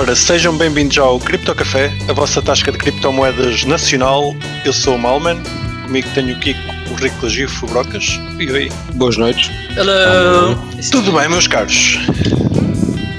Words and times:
Ora, 0.00 0.16
sejam 0.16 0.56
bem-vindos 0.56 0.96
ao 0.96 1.20
Cripto 1.20 1.54
Café, 1.54 1.92
a 2.08 2.14
vossa 2.14 2.40
tasca 2.40 2.72
de 2.72 2.78
criptomoedas 2.78 3.64
nacional. 3.64 4.34
Eu 4.64 4.72
sou 4.72 4.94
o 4.94 4.98
Malman, 4.98 5.42
comigo 5.84 6.08
tenho 6.14 6.34
o 6.34 6.40
Kiko, 6.40 6.58
o 6.90 6.94
Rico 6.94 7.16
Lagifo, 7.22 7.66
o 7.66 7.68
Brocas. 7.68 8.18
E 8.38 8.50
oi. 8.50 8.72
Boas 8.94 9.18
noites. 9.18 9.50
Hello! 9.76 10.58
Tudo 10.90 11.12
bem, 11.12 11.28
meus 11.28 11.46
caros? 11.46 11.98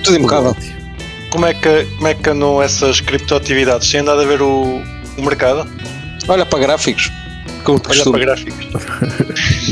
Tudo 0.03 0.17
impecável. 0.17 0.57
Como 1.29 1.45
é 1.45 1.53
que, 1.53 1.83
como 1.97 2.07
é 2.07 2.15
que 2.15 2.27
andam 2.27 2.59
essas 2.59 2.99
criptoatividades? 2.99 3.87
Tem 3.91 3.99
andado 3.99 4.21
a 4.21 4.25
ver 4.25 4.41
o, 4.41 4.81
o 5.19 5.21
mercado? 5.21 5.69
Olha 6.27 6.47
para 6.47 6.57
gráficos. 6.57 7.11
Como 7.63 7.77
Olha 7.77 7.87
costume. 7.89 8.11
para 8.17 8.25
gráficos. 8.25 8.67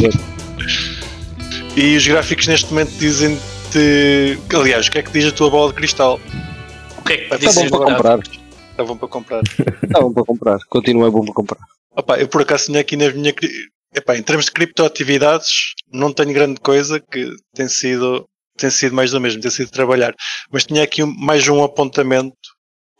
e 1.75 1.97
os 1.97 2.05
gráficos 2.05 2.45
neste 2.45 2.71
momento 2.71 2.91
dizem-te. 2.99 4.37
Aliás, 4.53 4.85
o 4.85 4.91
que 4.91 4.99
é 4.99 5.01
que 5.01 5.11
diz 5.11 5.25
a 5.25 5.31
tua 5.31 5.49
bola 5.49 5.69
de 5.69 5.75
cristal? 5.75 6.21
O 7.09 7.11
que 7.11 7.13
é 7.13 7.17
que 7.17 7.23
Está 7.23 7.37
dizes 7.37 7.71
bom 7.71 7.79
para 7.79 7.95
comprar. 7.95 8.19
Está 8.19 8.83
bom 8.83 8.97
para 8.97 9.07
comprar. 9.07 9.43
Está 9.83 10.01
bom 10.01 10.13
para 10.13 10.25
comprar. 10.25 10.59
Continua 10.69 11.09
bom 11.09 11.25
para 11.25 11.33
comprar. 11.33 11.59
Opa, 11.91 12.19
eu 12.19 12.27
por 12.27 12.41
acaso 12.41 12.65
tinha 12.65 12.81
aqui 12.81 12.95
na 12.95 13.09
minha. 13.11 13.33
Epá, 13.95 14.15
em 14.15 14.21
termos 14.21 14.45
de 14.45 14.51
criptoatividades, 14.51 15.73
não 15.91 16.13
tenho 16.13 16.31
grande 16.31 16.61
coisa 16.61 16.99
que 16.99 17.33
tem 17.55 17.67
sido, 17.67 18.25
tem 18.55 18.69
sido 18.69 18.95
mais 18.95 19.09
do 19.09 19.19
mesmo, 19.19 19.41
tem 19.41 19.49
sido 19.49 19.71
trabalhar. 19.71 20.13
Mas 20.51 20.65
tinha 20.65 20.83
aqui 20.83 21.03
mais 21.03 21.47
um 21.47 21.63
apontamento 21.63 22.35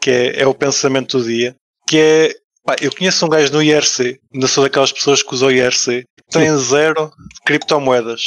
que 0.02 0.10
é, 0.10 0.42
é 0.42 0.48
o 0.48 0.56
pensamento 0.56 1.20
do 1.20 1.26
dia, 1.26 1.56
que 1.88 2.00
é. 2.00 2.34
Pá, 2.66 2.76
eu 2.82 2.92
conheço 2.92 3.28
um 3.28 3.30
gajo 3.30 3.54
no 3.54 3.62
IRC, 3.62 4.20
ainda 4.34 4.48
sou 4.48 4.64
daquelas 4.64 4.92
pessoas 4.92 5.22
que 5.22 5.36
o 5.36 5.52
IRC, 5.52 6.04
tem 6.32 6.58
zero 6.58 7.06
de 7.06 7.42
criptomoedas. 7.46 8.22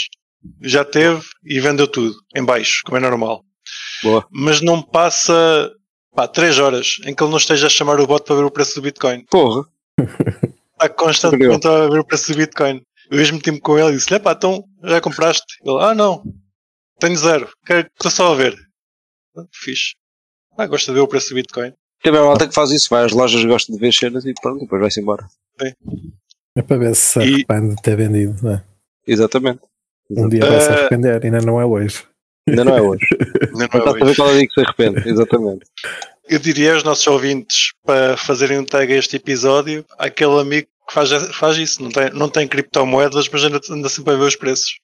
Já 0.61 0.85
teve 0.85 1.23
e 1.45 1.59
vendeu 1.59 1.89
tudo, 1.89 2.15
em 2.37 2.45
baixo, 2.45 2.83
como 2.85 2.99
é 2.99 3.01
normal. 3.01 3.45
Boa. 4.03 4.27
Mas 4.31 4.61
não 4.61 4.83
passa 4.83 5.71
pá, 6.15 6.27
3 6.29 6.59
horas 6.59 6.97
em 7.05 7.15
que 7.15 7.23
ele 7.23 7.31
não 7.31 7.39
esteja 7.39 7.67
a 7.67 7.71
chamar 7.71 8.01
o 8.01 8.07
bot 8.07 8.25
para 8.25 8.37
ver 8.37 8.45
o 8.45 8.51
preço 8.51 8.75
do 8.77 8.83
Bitcoin 8.83 9.25
Porra. 9.31 9.65
está 10.73 10.89
constantemente 10.89 11.67
a 11.69 11.89
ver 11.89 11.99
o 12.01 12.05
preço 12.05 12.33
do 12.33 12.39
Bitcoin. 12.39 12.83
Eu 13.11 13.19
hoje 13.21 13.33
meti-me 13.33 13.61
com 13.61 13.79
ele 13.79 13.91
e 13.91 13.97
disse-lhe, 13.97 14.19
pá, 14.21 14.33
então 14.33 14.65
já 14.85 15.01
compraste? 15.01 15.45
Ele, 15.65 15.79
ah 15.81 15.95
não, 15.95 16.23
tenho 16.99 17.17
zero, 17.17 17.49
quero- 17.67 17.87
estou 17.95 18.11
só 18.11 18.33
a 18.33 18.35
ver. 18.37 18.57
Ah, 19.37 19.45
Fixe. 19.53 19.95
Ah, 20.59 20.67
gosta 20.67 20.93
de 20.93 20.97
ver 20.97 21.01
o 21.03 21.09
preço 21.09 21.31
do 21.31 21.35
Bitcoin. 21.37 21.73
Tem 22.03 22.13
uma 22.13 22.25
malta 22.25 22.47
que 22.49 22.55
faz 22.55 22.71
isso. 22.71 22.89
Vai 22.91 23.05
às 23.05 23.13
lojas, 23.13 23.45
gosta 23.45 23.73
de 23.73 23.79
ver 23.79 23.93
cenas 23.93 24.25
e 24.27 24.35
pronto, 24.43 24.61
depois 24.61 24.81
vai-se 24.81 25.01
embora. 25.01 25.27
É 26.57 26.61
para 26.63 26.77
ver 26.79 26.95
se 26.97 27.13
se 27.13 27.19
E- 27.21 27.23
arrepende 27.47 27.77
de 27.77 27.83
ter 27.83 27.97
vendido, 27.97 28.37
não 28.43 28.53
é? 28.55 28.65
Exatamente. 29.07 29.61
Um 30.11 30.29
dia 30.29 30.45
vai 30.45 30.61
se 30.61 30.69
Eh, 30.69 30.73
arrepender, 30.73 31.25
ainda 31.25 31.41
não 31.41 31.61
é 31.61 31.65
hoje. 31.65 32.05
Ainda 32.49 32.65
não 32.65 32.77
é 32.77 32.83
hoje. 32.83 33.07
Não, 33.53 33.59
não 33.59 33.65
é 33.65 33.69
Mas 33.73 33.75
está 33.75 33.91
a 33.91 33.93
hoje. 33.93 33.99
saber 34.01 34.17
qual 34.17 34.29
é 34.29 34.33
o 34.33 34.37
dia 34.39 34.47
que 34.49 34.55
se 34.55 34.61
arrepende. 34.61 35.09
Exatamente. 35.09 35.61
Eu 36.29 36.39
diria 36.39 36.75
aos 36.75 36.85
nossos 36.85 37.07
ouvintes 37.07 37.73
para 37.85 38.17
fazerem 38.17 38.59
um 38.59 38.65
tag 38.65 38.93
a 38.93 38.97
este 38.97 39.17
episódio, 39.17 39.85
aquele 39.99 40.41
amigo 40.41 40.69
que 40.89 40.95
faz, 40.95 41.11
faz 41.37 41.57
isso, 41.59 41.83
não 41.83 41.91
tem, 41.91 42.11
não 42.11 42.29
tem 42.29 42.49
criptomoedas, 42.49 43.29
mas 43.29 43.45
anda, 43.45 43.61
anda 43.71 43.89
sempre 43.89 44.15
a 44.15 44.17
ver 44.17 44.25
os 44.25 44.37
preços. 44.37 44.79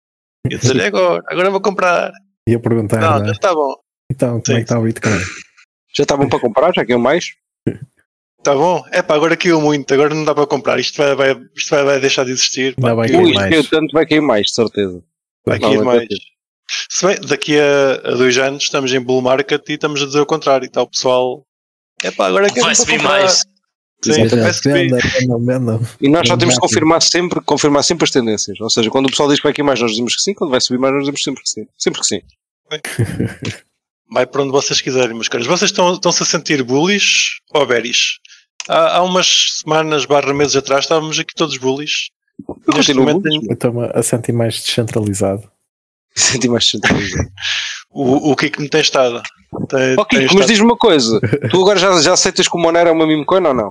E 0.50 0.54
a 0.54 0.58
dizer, 0.58 0.76
"É 0.78 0.86
agora, 0.86 1.22
agora 1.26 1.50
vou 1.50 1.60
comprar. 1.60 2.12
E 2.48 2.52
eu 2.52 2.60
perguntar, 2.60 2.98
Não, 3.00 3.18
não, 3.18 3.26
já 3.26 3.32
está 3.32 3.54
bom. 3.54 3.74
então, 4.10 4.30
como 4.32 4.46
Sim. 4.46 4.52
é 4.52 4.56
que 4.56 4.62
está 4.62 4.78
o 4.78 4.82
Bitcoin? 4.82 5.18
Já 5.96 6.02
está 6.04 6.16
bom 6.16 6.28
para 6.28 6.38
comprar? 6.40 6.72
Já 6.74 6.84
quer 6.84 6.96
mais? 6.98 7.26
Está 8.38 8.54
bom? 8.54 8.84
É 8.92 9.02
pá, 9.02 9.14
agora 9.16 9.36
caiu 9.36 9.60
muito, 9.60 9.92
agora 9.92 10.14
não 10.14 10.24
dá 10.24 10.34
para 10.34 10.46
comprar. 10.46 10.78
Isto 10.78 10.96
vai, 10.98 11.14
vai- 11.14 11.44
isto 11.56 11.70
vai, 11.70 11.84
vai 11.84 12.00
deixar 12.00 12.24
de 12.24 12.30
existir. 12.30 12.74
Ainda 12.78 12.82
pá, 12.82 12.94
vai 12.94 13.08
caiu 13.08 13.22
cair 13.22 13.34
mais. 13.34 13.56
isto 13.56 13.70
tanto 13.70 13.92
vai 13.92 14.06
cair 14.06 14.20
mais, 14.20 14.46
de 14.46 14.54
certeza. 14.54 15.02
Vai 15.44 15.58
Não, 15.58 15.68
cair 15.68 15.78
não 15.78 15.84
mais. 15.84 16.08
Se 16.90 17.06
bem, 17.06 17.16
daqui 17.26 17.58
a, 17.58 17.92
a 18.12 18.14
dois 18.14 18.36
anos 18.38 18.64
estamos 18.64 18.92
em 18.92 19.00
bull 19.00 19.22
market 19.22 19.66
e 19.68 19.72
estamos 19.74 20.02
a 20.02 20.06
dizer 20.06 20.20
o 20.20 20.26
contrário. 20.26 20.66
Está 20.66 20.82
o 20.82 20.88
pessoal. 20.88 21.44
É 22.02 22.10
pá, 22.10 22.26
agora 22.28 22.46
é 22.46 22.50
que 22.50 22.60
Vai 22.60 22.74
subir 22.74 23.02
mais. 23.02 23.44
Sim. 24.04 24.12
E 26.00 26.08
nós 26.08 26.28
só 26.28 26.36
temos 26.36 26.54
ter. 26.54 26.60
confirmar 26.60 27.02
sempre, 27.02 27.40
confirmar 27.40 27.82
sempre 27.82 28.04
as 28.04 28.10
tendências. 28.10 28.60
Ou 28.60 28.70
seja, 28.70 28.90
quando 28.90 29.06
o 29.06 29.10
pessoal 29.10 29.28
diz 29.28 29.38
que 29.38 29.42
vai 29.44 29.52
cair 29.52 29.64
mais, 29.64 29.80
nós 29.80 29.90
dizemos 29.90 30.14
que 30.14 30.22
sim. 30.22 30.34
Quando 30.34 30.50
vai 30.50 30.60
subir 30.60 30.78
mais, 30.78 30.92
nós 30.94 31.02
dizemos 31.02 31.22
sempre 31.22 31.42
que 31.42 31.48
sim. 31.48 31.66
Sempre 31.76 32.00
que 32.00 32.06
sim. 32.06 32.20
Vai 34.10 34.26
para 34.26 34.42
onde 34.42 34.52
vocês 34.52 34.80
quiserem, 34.80 35.14
meus 35.14 35.28
caros. 35.28 35.46
Vocês 35.46 35.70
estão- 35.70 35.92
estão-se 35.92 36.22
a 36.22 36.26
sentir 36.26 36.62
bullish 36.62 37.40
ou 37.52 37.66
bearish? 37.66 38.18
Há, 38.66 38.96
há 38.96 39.02
umas 39.02 39.60
semanas 39.62 40.06
barra 40.06 40.32
meses 40.32 40.56
atrás 40.56 40.84
estávamos 40.86 41.18
aqui 41.18 41.34
todos 41.34 41.58
bullish. 41.58 42.08
Eu 42.48 42.54
Neste 42.74 42.92
continuo 42.94 43.04
momento 43.04 43.22
bullish. 43.22 43.46
Eu 43.48 43.52
estou-me 43.54 43.90
a 43.92 44.02
sentir 44.02 44.32
mais 44.32 44.54
descentralizado. 44.62 45.50
Senti 46.20 46.48
mais 46.48 46.68
centralizado. 46.68 47.28
o, 47.90 48.32
o 48.32 48.36
Kiko 48.36 48.60
me 48.62 48.68
tem 48.68 48.80
estado. 48.80 49.22
Tem, 49.68 49.96
mas 50.34 50.46
diz-me 50.46 50.66
uma 50.66 50.76
coisa. 50.76 51.20
Tu 51.50 51.56
agora 51.60 51.78
já, 51.78 52.00
já 52.02 52.12
aceitas 52.12 52.46
que 52.48 52.56
o 52.56 52.60
Monero 52.60 52.90
é 52.90 52.92
uma 52.92 53.06
meme 53.06 53.24
coin 53.24 53.46
ou 53.46 53.54
não? 53.54 53.70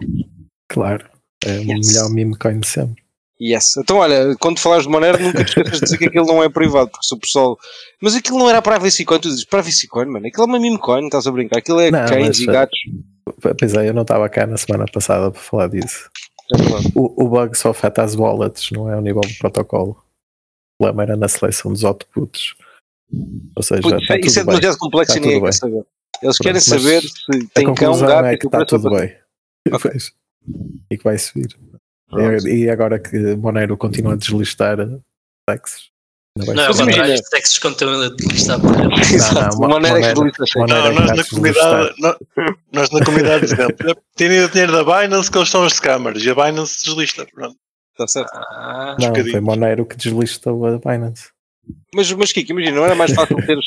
Claro. 0.69 1.05
É 1.45 1.59
o 1.59 1.61
Yes. 1.61 1.87
melhor 1.87 2.09
meme 2.09 2.35
coin 2.37 2.59
de 2.59 2.67
sempre. 2.67 2.95
Yes. 3.39 3.77
Então, 3.77 3.97
olha, 3.97 4.35
quando 4.39 4.57
falares 4.57 4.85
de 4.85 4.89
Monero, 4.91 5.21
nunca 5.21 5.43
te 5.43 5.49
esqueças 5.49 5.73
de 5.79 5.81
dizer 5.85 5.97
que 5.99 6.05
aquilo 6.05 6.25
não 6.25 6.41
é 6.41 6.49
privado, 6.49 6.89
porque 6.89 7.05
se 7.05 7.13
o 7.13 7.19
pessoal. 7.19 7.55
Mas 8.01 8.15
aquilo 8.15 8.39
não 8.39 8.49
era 8.49 8.59
privacy 8.63 9.05
coin, 9.05 9.19
tu 9.19 9.29
dizes 9.29 9.45
privacy 9.45 9.87
coin, 9.87 10.07
mano. 10.07 10.25
Aquilo 10.25 10.43
é 10.43 10.47
uma 10.47 10.59
meme 10.59 10.79
coin, 10.79 11.05
estás 11.05 11.27
a 11.27 11.31
brincar. 11.31 11.59
Aquilo 11.59 11.79
é 11.79 11.91
Não, 11.91 12.07
cães 12.07 12.27
mas, 12.27 12.39
e 12.39 12.49
eh, 12.49 12.51
gatos. 12.51 12.79
Pois 13.59 13.73
é, 13.75 13.89
eu 13.89 13.93
não 13.93 14.01
estava 14.01 14.27
cá 14.29 14.47
na 14.47 14.57
semana 14.57 14.85
passada 14.91 15.29
para 15.29 15.39
falar 15.41 15.67
disso. 15.67 16.09
É. 16.51 16.57
O, 16.95 17.25
o 17.25 17.29
bug 17.29 17.55
só 17.55 17.69
afeta 17.69 18.01
as 18.01 18.15
wallets, 18.15 18.71
não 18.71 18.89
é 18.89 18.95
ao 18.95 19.01
nível 19.01 19.21
do 19.21 19.37
protocolo. 19.37 19.95
O 20.79 20.83
problema 20.83 21.03
era 21.03 21.15
na 21.17 21.27
seleção 21.27 21.71
dos 21.73 21.83
outputs. 21.83 22.53
Ou 23.55 23.63
seja, 23.63 23.81
Putz, 23.81 24.01
está 24.01 24.17
isso 24.17 24.39
é 24.39 24.41
tudo 24.43 24.51
bem. 24.51 24.59
demasiado 24.59 24.77
complexo 24.77 25.11
Está 25.13 25.17
e 25.17 25.21
ninguém 25.21 25.39
quer 25.39 25.43
bem. 25.43 25.51
saber. 25.53 25.85
Eles 26.21 26.37
querem 26.37 26.61
Pronto, 26.61 26.69
mas 26.69 26.81
saber 26.83 27.01
se 27.01 27.17
A 27.29 27.33
tem 27.53 27.65
cão, 27.65 27.75
conclusão 27.75 28.07
gato 28.07 28.25
é 28.25 28.37
que 28.37 28.45
o 28.45 28.49
está 28.49 28.65
tudo 28.65 28.89
bem. 28.91 29.15
Pois. 29.81 30.11
E 30.89 30.97
que 30.97 31.03
vai 31.03 31.17
subir. 31.17 31.53
Pronto. 32.09 32.47
E, 32.47 32.63
e 32.63 32.69
agora 32.69 32.97
que 32.99 33.17
Monero 33.35 33.75
continua 33.75 34.13
a 34.13 34.15
deslistar 34.15 34.77
taxas. 35.45 35.89
Não, 36.37 36.45
vai 36.45 36.55
Não, 36.55 36.63
é 36.63 36.71
imagina- 36.71 37.13
os 37.15 37.21
textos 37.29 37.59
continuam 37.59 38.01
a 38.01 38.07
listar 38.31 38.61
por 38.61 38.79
ele. 38.79 38.93
Exato. 39.13 39.57
Mo- 39.57 39.65
O 39.65 39.69
Monero 39.69 39.97
é 39.97 40.13
que. 40.13 40.19
Monero 40.19 40.67
Não, 40.67 40.77
é 40.77 40.91
que 40.93 40.99
nós 41.01 41.09
na 41.09 41.15
deslistar. 41.23 41.93
comunidade, 41.93 41.95
nó- 41.99 42.17
nós 42.71 42.89
na 42.91 43.03
comunidade 43.05 43.41
dizemos, 43.41 43.73
tirem 44.15 44.39
o 44.45 44.49
dinheiro 44.49 44.71
da 44.71 44.83
Binance 44.85 45.29
que 45.29 45.37
eles 45.37 45.49
são 45.49 45.65
os 45.65 45.73
scammers 45.73 46.23
e 46.23 46.29
a 46.29 46.35
Binance 46.35 46.85
deslista. 46.85 47.25
Pronto. 47.33 47.57
Está 47.97 48.07
certo. 48.07 48.31
Ah, 48.35 48.95
Não, 48.99 49.13
foi 49.15 49.39
Monero 49.41 49.85
que 49.85 49.97
deslistou 49.97 50.65
a 50.67 50.77
Binance. 50.77 51.29
Mas, 51.93 52.11
mas 52.13 52.31
Kiko, 52.31 52.51
imagina, 52.51 52.75
não 52.77 52.85
era 52.85 52.95
mais 52.95 53.11
fácil 53.11 53.35
ter 53.45 53.57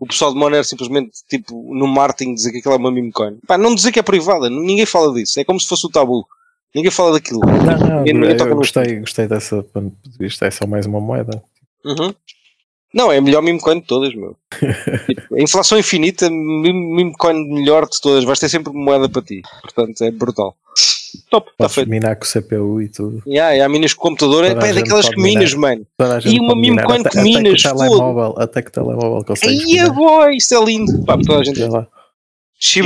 o 0.00 0.06
pessoal 0.06 0.32
de 0.32 0.38
Monero 0.38 0.64
simplesmente, 0.64 1.12
tipo, 1.28 1.54
no 1.74 1.86
marketing 1.86 2.34
dizer 2.34 2.50
que 2.52 2.58
aquilo 2.58 2.74
é 2.74 2.76
uma 2.78 2.90
meme 2.90 3.12
coin? 3.12 3.38
Pá, 3.46 3.56
não 3.56 3.74
dizer 3.74 3.92
que 3.92 3.98
é 3.98 4.02
privada, 4.02 4.50
ninguém 4.50 4.84
fala 4.84 5.14
disso. 5.14 5.38
É 5.40 5.44
como 5.44 5.60
se 5.60 5.68
fosse 5.68 5.86
o 5.86 5.90
tabu. 5.90 6.26
Ninguém 6.74 6.90
fala 6.90 7.12
daquilo. 7.12 7.40
Não, 7.40 7.54
não, 7.78 7.98
Ninguém- 8.02 8.14
ninguém 8.14 8.36
eu, 8.46 8.56
gostei, 8.56 9.00
gostei 9.00 9.26
dessa 9.26 9.62
ponto 9.62 9.96
de 10.04 10.18
vista. 10.18 10.44
É 10.46 10.50
só 10.50 10.66
mais 10.66 10.84
uma 10.84 11.00
moeda. 11.00 11.42
Uhum. 11.84 12.12
Não, 12.92 13.10
é 13.12 13.18
a 13.18 13.20
melhor 13.22 13.40
meme 13.42 13.60
coin 13.60 13.80
de 13.80 13.86
todas, 13.86 14.14
meu. 14.14 14.36
Tipo, 15.06 15.34
a 15.36 15.40
inflação 15.40 15.78
infinita, 15.78 16.28
meme 16.28 16.72
meme 16.72 17.12
coin 17.16 17.34
melhor 17.48 17.88
de 17.88 18.00
todas. 18.00 18.24
Vais 18.24 18.38
ter 18.38 18.48
sempre 18.50 18.72
moeda 18.74 19.08
para 19.08 19.22
ti. 19.22 19.40
Portanto, 19.62 20.02
é 20.02 20.10
brutal. 20.10 20.54
Top, 21.30 21.50
está 21.50 21.56
Podes 21.64 21.74
feito. 21.74 21.90
minar 21.90 22.16
com 22.16 22.24
o 22.24 22.28
CPU 22.28 22.82
e 22.82 22.88
tudo. 22.88 23.22
E 23.26 23.38
há, 23.38 23.56
e 23.56 23.60
há 23.60 23.68
minas 23.68 23.94
com 23.94 24.02
computador, 24.02 24.44
é, 24.44 24.54
pá, 24.54 24.66
a 24.66 24.68
é 24.68 24.72
daquelas 24.74 25.08
que 25.08 25.20
minas, 25.20 25.54
mano. 25.54 25.86
A 25.98 26.20
gente 26.20 26.40
uma 26.40 26.56
meme 26.56 26.82
coin 26.82 27.00
até, 27.00 27.10
que 27.10 27.18
até 27.18 27.22
minas, 27.22 27.62
que 27.62 27.68
telemóvel, 27.68 28.34
até 28.38 28.62
que 28.62 28.72
telemóvel 28.72 29.24
consegue. 29.24 29.52
Aí 29.52 29.78
é 29.78 29.90
boy, 29.90 30.36
isso 30.36 30.54
é 30.54 30.64
lindo. 30.64 31.04
Pá, 31.04 31.18
toda 31.18 31.40
a 31.40 31.44
gente. 31.44 31.60
E 31.60 31.68
não, 31.68 31.86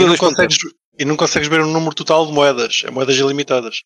2.0. 0.08 0.18
consegues, 0.18 0.56
e 0.98 1.04
não 1.04 1.16
consegues 1.16 1.48
ver 1.48 1.60
o 1.60 1.66
número 1.66 1.94
total 1.94 2.26
de 2.26 2.32
moedas, 2.32 2.82
é 2.84 2.90
moedas 2.90 3.16
ilimitadas. 3.16 3.82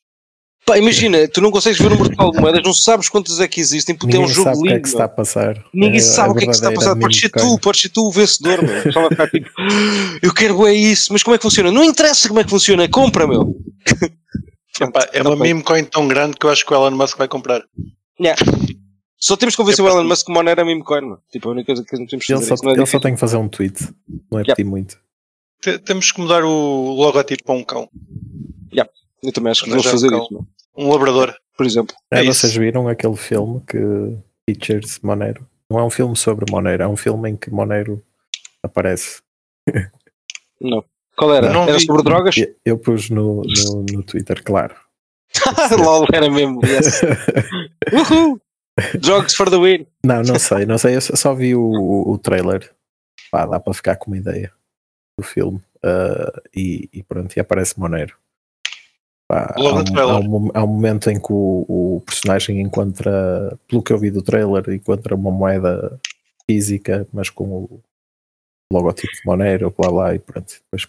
Pá, 0.67 0.79
imagina, 0.79 1.29
tu 1.29 1.43
não 1.43 1.51
consegues 1.51 1.79
ver 1.79 1.89
o 1.89 1.91
número 1.91 2.09
total 2.09 2.31
de 2.33 2.41
moedas, 2.41 2.63
não 2.65 2.73
sabes 2.73 3.09
quantas 3.11 3.39
é 3.39 3.47
que 3.47 3.61
existem, 3.61 3.95
porque 3.95 4.17
Ninguém 4.17 4.23
é 4.23 4.25
um 4.25 4.35
jogo 4.35 4.49
sabe 4.49 4.59
o 4.59 4.63
que 4.63 4.69
é 4.69 4.73
lindo. 4.73 4.83
que 4.83 4.89
se 4.89 4.95
está 4.95 5.05
a 5.05 5.09
passar. 5.09 5.65
Ninguém 5.75 5.99
É 5.99 6.03
sabe 6.03 6.29
a 6.29 6.33
o 6.33 6.35
que 6.37 6.45
é 6.45 6.47
que 6.47 6.53
se 6.55 6.59
está 6.61 6.69
a 6.71 6.73
passar. 6.75 6.97
Podes 6.97 7.21
ser 7.21 7.29
tu, 7.31 7.59
podes 7.59 7.81
ser 7.83 7.89
tu 7.91 8.07
o 8.07 8.11
vencedor, 8.11 8.63
meu. 8.63 8.83
Tipo, 9.31 9.51
eu 10.23 10.33
quero 10.35 10.67
é 10.67 10.73
isso, 10.73 11.13
mas 11.13 11.23
como 11.23 11.35
é 11.35 11.39
que 11.39 11.43
funciona? 11.43 11.71
Não 11.71 11.85
interessa 11.85 12.29
como 12.29 12.41
é 12.41 12.45
que 12.45 12.51
funciona, 12.51 12.89
compra, 12.89 13.27
meu. 13.27 13.55
Epá, 14.81 15.07
é 15.13 15.23
uma 15.23 15.37
meme 15.37 15.63
coin 15.63 15.85
tão 15.85 16.09
grande 16.09 16.37
que 16.37 16.47
eu 16.47 16.51
acho 16.51 16.65
que 16.67 16.73
o 16.73 16.77
Elon 16.77 16.97
Musk 16.97 17.17
vai 17.19 17.29
comprar. 17.29 17.63
Yeah. 18.21 18.41
Só 19.19 19.37
temos 19.37 19.55
que 19.55 19.63
convencer 19.63 19.85
o 19.85 19.89
Elon 19.89 20.05
Musk 20.05 20.27
que 20.27 20.33
o 20.33 20.35
Monero 20.35 20.61
é 20.61 20.65
meme 20.65 20.83
coin, 20.83 21.03
meu. 21.03 21.19
Tipo, 21.31 21.49
a 21.51 21.53
única 21.53 21.67
coisa 21.67 21.85
que 21.85 21.97
não 21.99 22.07
temos 22.07 22.25
que 22.27 22.33
Ele 22.33 22.39
fazer 22.41 22.49
só, 22.49 22.55
isso 22.55 22.65
não 22.65 22.71
é 22.73 22.77
ele 22.77 22.87
só 22.87 22.99
tem 22.99 23.15
que 23.15 23.21
fazer 23.21 23.37
um 23.37 23.49
tweet. 23.49 23.81
Não 24.33 24.39
é 24.39 24.43
Yeah. 24.43 24.55
pedir 24.57 24.69
muito. 24.69 24.97
Te- 25.63 25.79
Temos 25.79 26.11
que 26.11 26.21
mudar 26.21 26.43
o 26.43 26.95
logotipo 26.95 27.45
para 27.45 27.55
um 27.55 27.63
cão, 27.63 27.89
Eu 29.23 29.33
também 29.33 29.53
acho 29.53 29.63
que 29.63 29.71
devemos 29.71 29.87
fazer 29.91 30.09
um 30.09 30.11
cão. 30.11 30.23
isso, 30.25 30.33
meu. 30.35 30.47
Um 30.77 30.91
labrador. 30.91 31.35
Por 31.57 31.65
exemplo. 31.67 31.95
É, 32.11 32.19
É 32.19 32.25
isso. 32.25 32.41
vocês 32.41 32.57
viram 32.57 32.89
aquele 32.89 33.17
filme 33.17 33.61
que 33.67 33.79
features 34.49 34.99
Monero? 35.03 35.47
Não 35.71 35.79
é 35.79 35.85
um 35.85 35.91
filme 35.91 36.17
sobre 36.17 36.45
Monero, 36.51 36.83
é 36.83 36.89
um 36.89 36.97
filme 36.97 37.31
em 37.31 37.37
que 37.37 37.51
Monero 37.51 38.03
aparece. 38.63 39.23
Não. 40.61 40.85
Qual 41.17 41.33
era? 41.33 41.53
Não 41.53 41.63
era 41.63 41.79
vi. 41.79 41.87
sobre 41.87 42.03
drogas? 42.03 42.37
Eu, 42.37 42.55
eu 42.65 42.79
pus 42.79 43.09
no, 43.09 43.43
no, 43.43 43.87
no 43.93 44.03
Twitter, 44.03 44.43
claro. 44.43 44.75
LOL, 45.79 46.07
era 46.13 46.29
mesmo. 46.29 46.61
Yes. 46.65 47.03
Uhul! 47.93 48.41
Drugs 49.01 49.35
for 49.37 49.49
the 49.49 49.57
win. 49.57 49.87
Não, 50.05 50.23
não 50.23 50.39
sei, 50.39 50.67
não 50.67 50.77
sei. 50.79 50.97
Eu 50.97 51.01
só 51.01 51.33
vi 51.35 51.55
o, 51.55 51.63
o, 51.63 52.13
o 52.13 52.19
trailer. 52.19 52.73
Pá, 53.31 53.47
dá 53.47 53.61
para 53.61 53.75
ficar 53.75 53.97
com 53.97 54.11
uma 54.11 54.19
ideia. 54.19 54.53
do 55.19 55.25
filme 55.25 55.61
ah, 55.85 56.33
e, 56.55 56.89
e 56.93 57.03
pronto, 57.05 57.37
e 57.37 57.41
aparece 57.41 57.79
Monero. 57.79 58.17
Pá, 59.35 59.55
Logo 59.59 59.79
há, 59.79 59.81
um, 59.81 59.85
trailer. 59.85 60.15
há 60.15 60.19
um 60.21 60.51
há 60.55 60.65
um 60.65 60.67
momento 60.69 61.11
em 61.11 61.19
que 61.21 61.33
o, 61.33 61.65
o 61.97 62.03
personagem 62.07 62.61
encontra, 62.61 63.59
pelo 63.67 63.83
que 63.83 63.93
eu 63.93 63.99
vi 63.99 64.11
do 64.11 64.23
trailer, 64.23 64.69
encontra 64.71 65.15
uma 65.15 65.31
moeda 65.31 65.99
física, 66.49 67.07
mas 67.13 67.31
com 67.31 67.45
o 67.65 67.81
logotipo 68.73 69.13
de 69.13 69.21
Monero, 69.27 69.75
blá 69.77 69.91
blá, 69.91 70.15
e 70.15 70.19
pronto. 70.21 70.55
Depois 70.71 70.89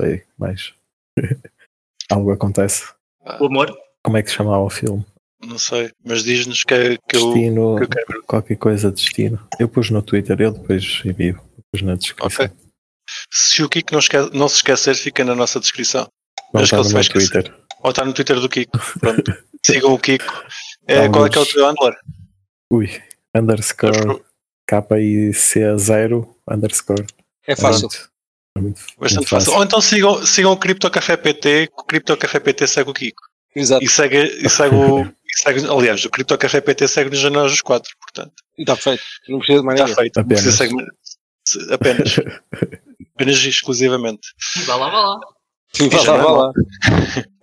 sei 0.00 0.22
mais. 0.38 0.72
Algo 2.10 2.30
acontece. 2.30 2.92
O 3.40 3.46
amor? 3.46 3.76
Como 4.04 4.16
é 4.18 4.22
que 4.22 4.30
se 4.30 4.36
chamava 4.36 4.62
o 4.62 4.70
filme? 4.70 5.04
Não 5.44 5.58
sei, 5.58 5.90
mas 6.04 6.22
diz-nos 6.22 6.62
que, 6.62 6.96
que 7.08 7.16
eu. 7.16 7.32
Destino, 7.32 7.76
que 7.76 7.84
eu 7.84 7.88
quero. 7.88 8.22
qualquer 8.26 8.56
coisa 8.56 8.90
destino. 8.92 9.38
Eu 9.58 9.68
pus 9.68 9.90
no 9.90 10.00
Twitter, 10.02 10.40
eu 10.40 10.52
depois 10.52 11.02
envio, 11.04 11.40
pus 11.72 11.82
na 11.82 11.96
descrição. 11.96 12.26
Ok. 12.46 12.56
Se 13.30 13.62
o 13.62 13.68
Kiko 13.68 13.92
não, 13.92 13.98
esque- 13.98 14.30
não 14.32 14.48
se 14.48 14.56
esquecer, 14.56 14.94
fica 14.94 15.24
na 15.24 15.34
nossa 15.34 15.58
descrição. 15.60 16.06
Não 16.54 16.60
Acho 16.62 16.70
que 16.70 16.76
está 16.76 16.76
ele 16.76 16.82
no 16.82 16.84
se 16.84 16.92
vai. 16.94 17.04
Twitter. 17.04 17.54
Ou 17.82 17.90
está 17.90 18.04
no 18.04 18.12
Twitter 18.14 18.40
do 18.40 18.48
Kiko. 18.48 18.78
Pronto. 19.00 19.36
Sigam 19.66 19.92
o 19.92 19.98
Kiko. 19.98 20.44
É, 20.86 21.08
qual 21.08 21.26
é 21.26 21.30
que 21.30 21.36
é 21.38 21.40
o 21.40 21.46
teu 21.46 21.66
handler? 21.66 21.94
Ui, 22.72 22.88
underscore 23.34 24.22
KIC0 24.70 26.26
underscore. 26.50 27.06
É 27.46 27.56
fácil. 27.56 27.82
muito- 27.88 28.10
é 28.56 28.60
muito, 28.60 28.80
Bastante 28.98 29.16
muito 29.16 29.28
fácil. 29.28 29.52
Ou 29.52 29.64
então 29.64 29.80
sigam, 29.80 30.24
sigam 30.24 30.52
o 30.52 30.56
Cripto 30.56 30.88
Café 30.90 31.16
PT, 31.16 31.66
que 31.68 31.80
o 31.80 31.84
Cripto 31.84 32.16
Café 32.16 32.38
PT 32.40 32.66
segue 32.68 32.90
o 32.90 32.94
Kiko. 32.94 33.22
Exato. 33.56 33.84
E 33.84 33.88
segue, 33.88 34.16
e 34.44 34.48
segue 34.48 34.74
o. 34.76 35.02
e 35.26 35.38
segue, 35.42 35.66
aliás, 35.66 36.04
o 36.04 36.10
Cripto 36.10 36.38
Café 36.38 36.60
PT 36.60 36.86
segue 36.88 37.10
nos 37.10 37.18
janelas 37.18 37.50
dos 37.52 37.60
quatro, 37.62 37.90
portanto. 38.00 38.32
E 38.58 38.62
está 38.62 38.76
feito. 38.76 39.02
Não 39.28 39.38
precisa 39.38 39.60
de 39.60 39.66
mais 39.66 39.80
Está 39.80 39.88
ninguém. 39.90 40.02
feito. 40.02 40.16
Não 40.16 40.22
Apenas. 40.22 40.42
precisa 40.42 40.64
seguir- 40.64 40.86
se- 41.46 41.72
apenas. 41.74 42.16
apenas 43.14 43.38
e 43.44 43.48
exclusivamente. 43.48 44.28
Vá 44.66 44.76
lá, 44.76 44.88
vá 44.90 45.00
lá. 45.00 45.20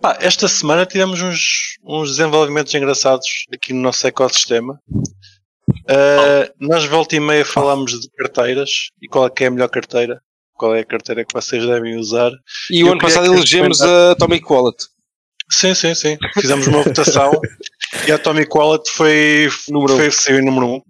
Vá 0.00 0.02
lá, 0.02 0.18
esta 0.20 0.48
semana 0.48 0.86
tivemos 0.86 1.20
uns, 1.20 1.76
uns 1.84 2.10
desenvolvimentos 2.16 2.72
engraçados 2.74 3.26
aqui 3.52 3.72
no 3.72 3.82
nosso 3.82 4.06
ecossistema. 4.06 4.78
Uh, 5.68 6.52
nós 6.60 6.84
volta 6.84 7.16
e 7.16 7.20
meia 7.20 7.44
falámos 7.44 7.92
de 8.00 8.08
carteiras 8.18 8.70
e 9.00 9.08
qual 9.08 9.26
é 9.26 9.30
que 9.30 9.44
é 9.44 9.46
a 9.46 9.50
melhor 9.50 9.68
carteira, 9.68 10.20
qual 10.54 10.74
é 10.74 10.80
a 10.80 10.84
carteira 10.84 11.24
que 11.24 11.32
vocês 11.34 11.64
devem 11.66 11.96
usar. 11.98 12.30
E 12.70 12.84
o 12.84 12.92
ano 12.92 13.00
passado 13.00 13.26
elegemos 13.32 13.80
a 13.82 14.12
Atomic 14.12 14.44
Wallet. 14.50 14.76
Sim, 15.50 15.74
sim, 15.74 15.94
sim. 15.94 16.16
Fizemos 16.34 16.66
uma 16.66 16.82
votação 16.82 17.30
e 18.06 18.12
a 18.12 18.14
Atomic 18.14 18.48
Wallet 18.56 18.88
foi, 18.90 19.50
Número 19.68 19.94
um. 19.94 19.96
foi 19.98 20.10
saiu 20.10 20.38
em 20.38 20.44
número 20.44 20.66
1. 20.66 20.70
Um. 20.74 20.76
Uh, 20.76 20.82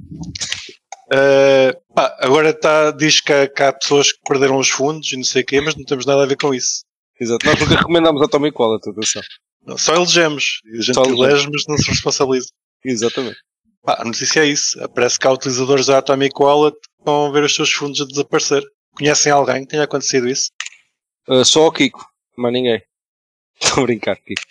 pá, 1.94 2.14
agora 2.20 2.52
tá, 2.54 2.90
diz 2.92 3.20
que, 3.20 3.32
há- 3.32 3.48
que 3.48 3.62
há 3.62 3.72
pessoas 3.72 4.12
que 4.12 4.18
perderam 4.26 4.56
os 4.58 4.68
fundos 4.70 5.12
e 5.12 5.16
não 5.16 5.24
sei 5.24 5.42
o 5.42 5.46
quê, 5.46 5.60
mas 5.60 5.74
não 5.76 5.84
temos 5.84 6.06
nada 6.06 6.22
a 6.22 6.26
ver 6.26 6.36
com 6.36 6.54
isso. 6.54 6.84
Exato. 7.22 7.46
Nós 7.46 7.60
nunca 7.60 7.76
recomendámos 7.76 8.20
a 8.20 8.24
Atomic 8.24 8.56
Wallet, 8.60 8.88
atenção. 8.90 9.22
Não, 9.64 9.78
Só 9.78 9.94
elegemos. 9.94 10.60
E 10.66 10.78
a 10.78 10.82
gente 10.82 10.94
Só 10.94 11.02
elegemos. 11.04 11.28
elege, 11.28 11.48
mas 11.52 11.62
não 11.68 11.76
se 11.78 11.88
responsabiliza. 11.90 12.48
Exatamente. 12.84 13.36
Pá, 13.84 13.96
a 14.00 14.04
notícia 14.04 14.40
é 14.40 14.46
isso. 14.46 14.78
Parece 14.94 15.18
que 15.18 15.26
há 15.26 15.32
utilizadores 15.32 15.86
da 15.86 15.98
Atomic 15.98 16.34
Wallet 16.40 16.76
que 16.76 17.04
vão 17.04 17.30
ver 17.32 17.44
os 17.44 17.54
seus 17.54 17.70
fundos 17.72 18.00
a 18.00 18.04
desaparecer. 18.06 18.62
Conhecem 18.96 19.30
alguém 19.32 19.62
que 19.62 19.68
tenha 19.68 19.84
acontecido 19.84 20.28
isso? 20.28 20.50
Uh, 21.28 21.44
só 21.44 21.66
o 21.66 21.72
Kiko, 21.72 22.04
mais 22.36 22.52
ninguém. 22.52 22.82
Estou 23.62 23.82
a 23.84 23.86
brincar, 23.86 24.16
Kiko. 24.16 24.42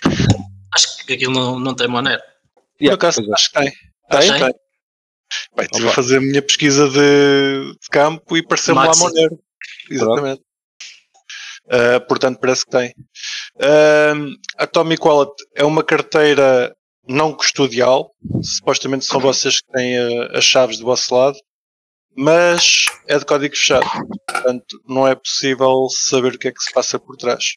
Acho 0.73 1.06
que 1.06 1.13
aquilo 1.13 1.33
não, 1.33 1.59
não 1.59 1.75
tem 1.75 1.88
Monero. 1.88 2.21
Por 2.53 2.83
Yeah, 2.83 2.95
acaso, 2.95 3.21
é. 3.21 3.33
acho 3.33 3.51
que 3.51 3.59
tem. 3.59 3.71
Tem? 3.71 3.79
Acho 4.19 4.33
que 4.33 4.39
tem. 4.39 4.53
Bem, 5.56 5.65
estive 5.65 5.88
a 5.88 5.91
fazer 5.94 6.18
a 6.18 6.21
minha 6.21 6.41
pesquisa 6.41 6.89
de, 6.89 7.73
de 7.73 7.88
campo 7.91 8.35
e 8.38 8.41
pareceu-me 8.45 8.85
lá. 8.85 8.91
Monero. 8.97 9.39
Exatamente. 9.89 10.41
Uh, 11.71 12.06
portanto, 12.07 12.39
parece 12.39 12.65
que 12.65 12.71
tem. 12.71 12.94
Um, 14.15 14.33
Atomic 14.57 15.06
Wallet 15.06 15.31
é 15.56 15.63
uma 15.63 15.83
carteira 15.83 16.75
não 17.07 17.33
custodial. 17.33 18.12
Supostamente 18.44 19.06
são 19.06 19.19
vocês 19.19 19.62
que 19.62 19.71
têm 19.71 19.97
uh, 20.00 20.38
as 20.38 20.44
chaves 20.44 20.77
do 20.77 20.85
vosso 20.85 21.13
lado. 21.15 21.38
Mas 22.13 22.83
é 23.07 23.18
de 23.18 23.23
código 23.25 23.56
fechado. 23.56 23.85
Portanto, 24.27 24.81
não 24.85 25.07
é 25.07 25.15
possível 25.15 25.88
saber 25.89 26.33
o 26.35 26.38
que 26.38 26.50
é 26.50 26.51
que 26.51 26.62
se 26.62 26.73
passa 26.73 27.00
por 27.00 27.15
trás. 27.15 27.53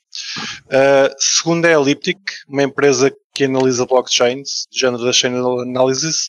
Uh, 0.67 1.13
segundo 1.19 1.65
é 1.67 1.75
a 1.75 1.81
Elliptic, 1.81 2.19
uma 2.49 2.63
empresa 2.63 3.13
que 3.35 3.45
analisa 3.45 3.85
blockchains, 3.85 4.67
do 4.73 4.79
género 4.79 5.05
da 5.05 5.13
Chain 5.13 5.35
Analysis. 5.35 6.29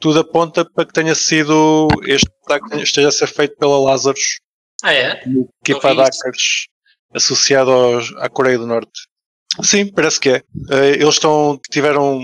Tudo 0.00 0.20
aponta 0.20 0.64
para 0.64 0.86
que 0.86 0.94
tenha 0.94 1.14
sido 1.14 1.88
este 2.06 2.26
ataque 2.46 2.82
esteja 2.82 3.08
a 3.08 3.12
ser 3.12 3.26
feito 3.26 3.54
pela 3.58 3.78
Lazarus, 3.78 4.40
Ah, 4.82 4.94
é? 4.94 5.22
equipa 5.62 5.94
de 5.94 6.00
isso. 6.02 6.20
hackers 6.24 6.66
associada 7.14 7.70
aos- 7.70 8.12
à 8.18 8.28
Coreia 8.28 8.58
do 8.58 8.66
Norte. 8.66 8.90
Sim, 9.62 9.86
parece 9.92 10.18
que 10.20 10.30
é. 10.30 10.42
Eh, 10.70 10.90
eles 10.94 11.14
estão, 11.14 11.60
tiveram. 11.70 12.20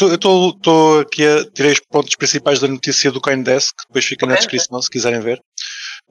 Eu 0.00 0.14
estou 0.14 1.00
aqui 1.00 1.26
a 1.26 1.44
tirei 1.50 1.72
os 1.72 1.80
pontos 1.80 2.14
principais 2.16 2.60
da 2.60 2.68
notícia 2.68 3.10
do 3.10 3.20
Coindesk, 3.20 3.74
que 3.76 3.86
depois 3.88 4.04
fica 4.04 4.24
na 4.26 4.32
Ok. 4.34 4.40
descrição 4.46 4.80
se 4.80 4.88
quiserem 4.90 5.20
ver. 5.20 5.40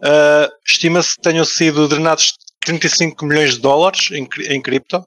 Eh, 0.04 0.50
Estima-se 0.68 1.16
que 1.16 1.22
tenham 1.22 1.46
sido 1.46 1.88
drenados 1.88 2.34
35 2.66 3.26
milhões 3.26 3.56
de 3.56 3.60
dólares 3.62 4.10
em, 4.12 4.28
em 4.50 4.62
cripto. 4.62 5.04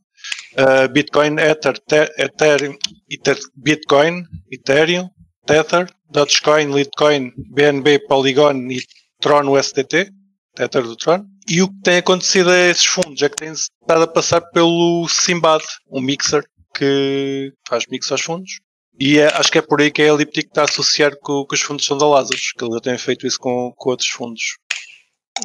Eh, 0.56 0.88
Bitcoin, 0.88 1.36
Ether, 1.38 1.78
Te- 1.86 2.12
Ethereum, 2.18 2.76
Ether, 3.10 3.38
Bitcoin, 3.56 4.24
Ethereum, 4.50 5.08
Tether, 5.46 5.86
Dogecoin, 6.10 6.72
Litecoin, 6.74 7.32
BNB, 7.36 7.98
Polygon 8.08 8.70
e 8.70 8.80
Tron 9.20 9.48
USDT. 9.50 10.10
Tether 10.56 10.82
do 10.84 10.96
Tron. 10.96 11.24
E 11.48 11.62
o 11.62 11.68
que 11.68 11.80
tem 11.82 11.98
acontecido 11.98 12.50
a 12.50 12.58
esses 12.58 12.86
fundos 12.86 13.20
é 13.22 13.28
que 13.28 13.36
tem 13.36 13.52
estado 13.52 14.02
a 14.02 14.06
passar 14.06 14.40
pelo 14.40 15.06
Simbad, 15.08 15.62
um 15.90 16.00
mixer 16.00 16.44
que 16.74 17.52
faz 17.68 17.84
mix 17.90 18.10
aos 18.10 18.22
fundos. 18.22 18.60
E 18.98 19.18
é- 19.18 19.32
acho 19.34 19.50
que 19.50 19.58
é 19.58 19.62
por 19.62 19.80
aí 19.80 19.90
que 19.90 20.02
a 20.02 20.06
Elliptic 20.06 20.46
está 20.46 20.62
a 20.62 20.64
associar 20.64 21.16
com, 21.20 21.44
com 21.44 21.54
os 21.54 21.60
fundos 21.60 21.84
são 21.84 21.98
da 21.98 22.06
Lazarus, 22.06 22.52
que 22.56 22.64
eles 22.64 22.74
já 22.74 22.80
têm 22.80 22.98
feito 22.98 23.26
isso 23.26 23.38
com, 23.38 23.72
com 23.76 23.90
outros 23.90 24.08
fundos. 24.08 24.56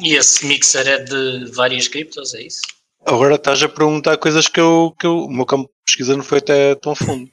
E 0.02 0.14
esse 0.14 0.46
mixer 0.46 0.86
é 0.86 0.98
de 0.98 1.50
várias 1.52 1.88
criptos, 1.88 2.34
é 2.34 2.42
isso? 2.42 2.60
Agora 3.04 3.34
estás 3.34 3.62
a 3.62 3.68
perguntar 3.68 4.16
coisas 4.18 4.46
que 4.46 4.60
eu, 4.60 4.94
que 4.98 5.06
eu 5.06 5.24
o 5.24 5.32
meu 5.32 5.46
campo 5.46 5.64
de 5.64 5.74
pesquisa 5.86 6.16
não 6.16 6.22
foi 6.22 6.38
até 6.38 6.74
tão 6.76 6.94
fundo. 6.94 7.30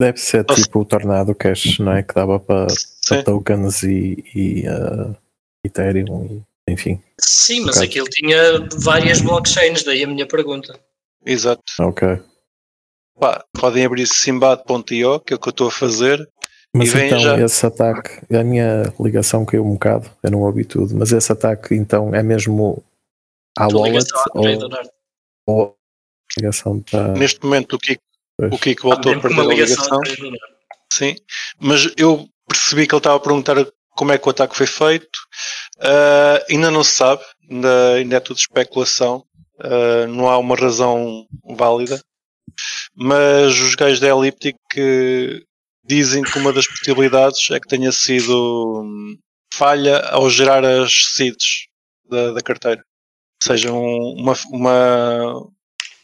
Deve 0.00 0.18
ser 0.18 0.44
Nossa. 0.48 0.62
tipo 0.62 0.80
o 0.80 0.84
Tornado 0.84 1.34
Cash, 1.34 1.78
não 1.78 1.92
é? 1.92 2.02
Que 2.02 2.14
dava 2.14 2.40
para, 2.40 2.66
tokens 3.24 3.82
e, 3.84 4.24
e 4.34 4.66
ah, 4.66 5.14
Ethereum 5.64 6.24
e 6.24 6.51
enfim. 6.72 7.00
Sim, 7.20 7.60
mas 7.60 7.76
Ok. 7.76 7.88
aquilo 7.88 8.06
tinha 8.08 8.68
várias 8.80 9.20
blockchains, 9.20 9.82
daí 9.84 10.02
a 10.04 10.06
minha 10.06 10.26
pergunta. 10.26 10.78
Exato. 11.24 11.62
Ok. 11.80 12.18
Pá, 13.18 13.44
podem 13.58 13.84
abrir 13.84 14.06
simbad.io, 14.06 15.20
que 15.20 15.32
é 15.32 15.36
o 15.36 15.38
que 15.38 15.48
eu 15.48 15.50
estou 15.50 15.68
a 15.68 15.70
fazer. 15.70 16.28
Mas 16.74 16.94
então 16.94 17.18
já. 17.18 17.38
esse 17.38 17.66
ataque, 17.66 18.34
a 18.34 18.42
minha 18.42 18.92
ligação 18.98 19.44
caiu 19.44 19.64
um 19.66 19.74
bocado, 19.74 20.10
eu 20.22 20.30
não 20.30 20.40
ouvi 20.40 20.64
tudo, 20.64 20.96
mas 20.96 21.12
esse 21.12 21.30
ataque 21.30 21.74
então 21.74 22.14
é 22.14 22.22
mesmo 22.22 22.82
à 23.58 23.68
Tua 23.68 23.82
wallet 23.82 24.08
ou, 24.34 24.44
ou 25.46 25.64
a 25.66 26.40
ligação 26.40 26.78
está. 26.78 27.08
Neste 27.08 27.44
momento 27.44 27.74
o 27.74 27.78
Kiko, 27.78 28.02
Pois. 28.38 28.52
o 28.54 28.58
Kiko 28.58 28.82
voltou 28.88 29.12
a 29.12 29.16
Mesmo 29.16 29.28
com 29.28 29.36
perder 29.36 29.50
a 29.50 29.54
ligação 29.54 30.00
ligação. 30.00 30.30
Sim, 30.90 31.14
mas 31.60 31.92
eu 31.98 32.26
percebi 32.48 32.86
que 32.86 32.94
ele 32.94 33.00
estava 33.00 33.16
a 33.16 33.20
perguntar 33.20 33.56
como 33.90 34.12
é 34.12 34.16
que 34.18 34.26
o 34.26 34.30
ataque 34.30 34.56
foi 34.56 34.66
feito. 34.66 35.08
Ah, 35.80 36.44
ainda 36.50 36.70
não 36.70 36.84
se 36.84 36.96
sabe, 36.96 37.22
ainda, 37.50 37.94
ainda 37.94 38.16
é 38.16 38.20
tudo 38.20 38.38
especulação. 38.38 39.24
Ah, 39.60 40.06
não 40.08 40.28
há 40.28 40.38
uma 40.38 40.56
razão 40.56 41.26
válida. 41.56 42.00
Mas 42.94 43.58
os 43.60 43.74
gajos 43.74 44.00
da 44.00 44.08
Elliptic 44.08 44.56
dizem 45.84 46.22
que 46.22 46.38
uma 46.38 46.52
das 46.52 46.66
possibilidades 46.66 47.50
é 47.50 47.58
que 47.60 47.68
tenha 47.68 47.90
sido 47.92 48.82
hum, 48.82 49.16
falha 49.54 49.98
ao 50.10 50.30
gerar 50.30 50.64
as 50.64 50.92
seeds 51.14 51.66
da, 52.08 52.32
da 52.32 52.40
carteira. 52.40 52.80
Ou 53.42 53.46
seja, 53.46 53.72
um- 53.72 54.14
uma, 54.20 54.34
uma, 54.52 55.48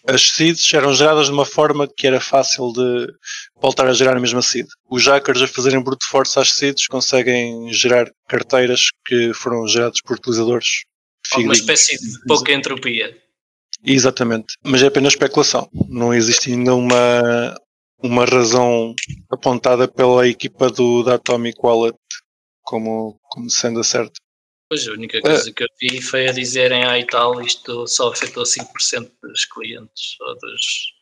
as 0.08 0.30
seeds 0.30 0.72
eram 0.72 0.94
geradas 0.94 1.26
de 1.26 1.32
uma 1.32 1.44
forma 1.44 1.86
que 1.86 2.06
era 2.06 2.20
fácil 2.20 2.72
de 2.72 3.06
voltar 3.60 3.86
a 3.86 3.92
gerar 3.92 4.16
a 4.16 4.20
mesma 4.20 4.40
seed. 4.40 4.66
Os 4.90 5.06
hackers 5.06 5.42
a 5.42 5.46
fazerem 5.46 5.82
brute 5.82 6.06
force 6.06 6.38
às 6.38 6.54
seeds 6.54 6.86
conseguem 6.86 7.72
gerar 7.72 8.10
carteiras 8.26 8.86
que 9.06 9.32
foram 9.34 9.66
geradas 9.68 10.00
por 10.02 10.16
utilizadores 10.16 10.66
Alguma 11.32 11.52
espécie 11.52 11.98
de 11.98 12.24
pouca 12.26 12.52
entropia. 12.52 13.14
Exatamente, 13.84 14.54
mas 14.64 14.82
é 14.82 14.86
apenas 14.86 15.12
especulação. 15.12 15.68
Não 15.88 16.12
existe 16.14 16.50
ainda 16.50 16.74
uma, 16.74 17.54
uma 18.02 18.24
razão 18.24 18.94
apontada 19.30 19.86
pela 19.86 20.26
equipa 20.26 20.70
do, 20.70 21.02
da 21.02 21.14
Atomic 21.14 21.58
Wallet 21.62 21.96
como, 22.62 23.18
como 23.28 23.50
sendo 23.50 23.80
a 23.80 23.84
certa. 23.84 24.14
Pois, 24.68 24.86
a 24.86 24.92
única 24.92 25.20
coisa 25.20 25.50
que 25.50 25.64
eu 25.64 25.68
vi 25.80 26.02
foi 26.02 26.28
a 26.28 26.32
dizerem, 26.32 26.84
ah 26.84 26.98
e 26.98 27.06
tal, 27.06 27.40
isto 27.40 27.86
só 27.86 28.12
afetou 28.12 28.42
5% 28.44 29.10
dos 29.22 29.44
clientes 29.46 30.16
ou 30.20 30.36
dos 30.36 30.92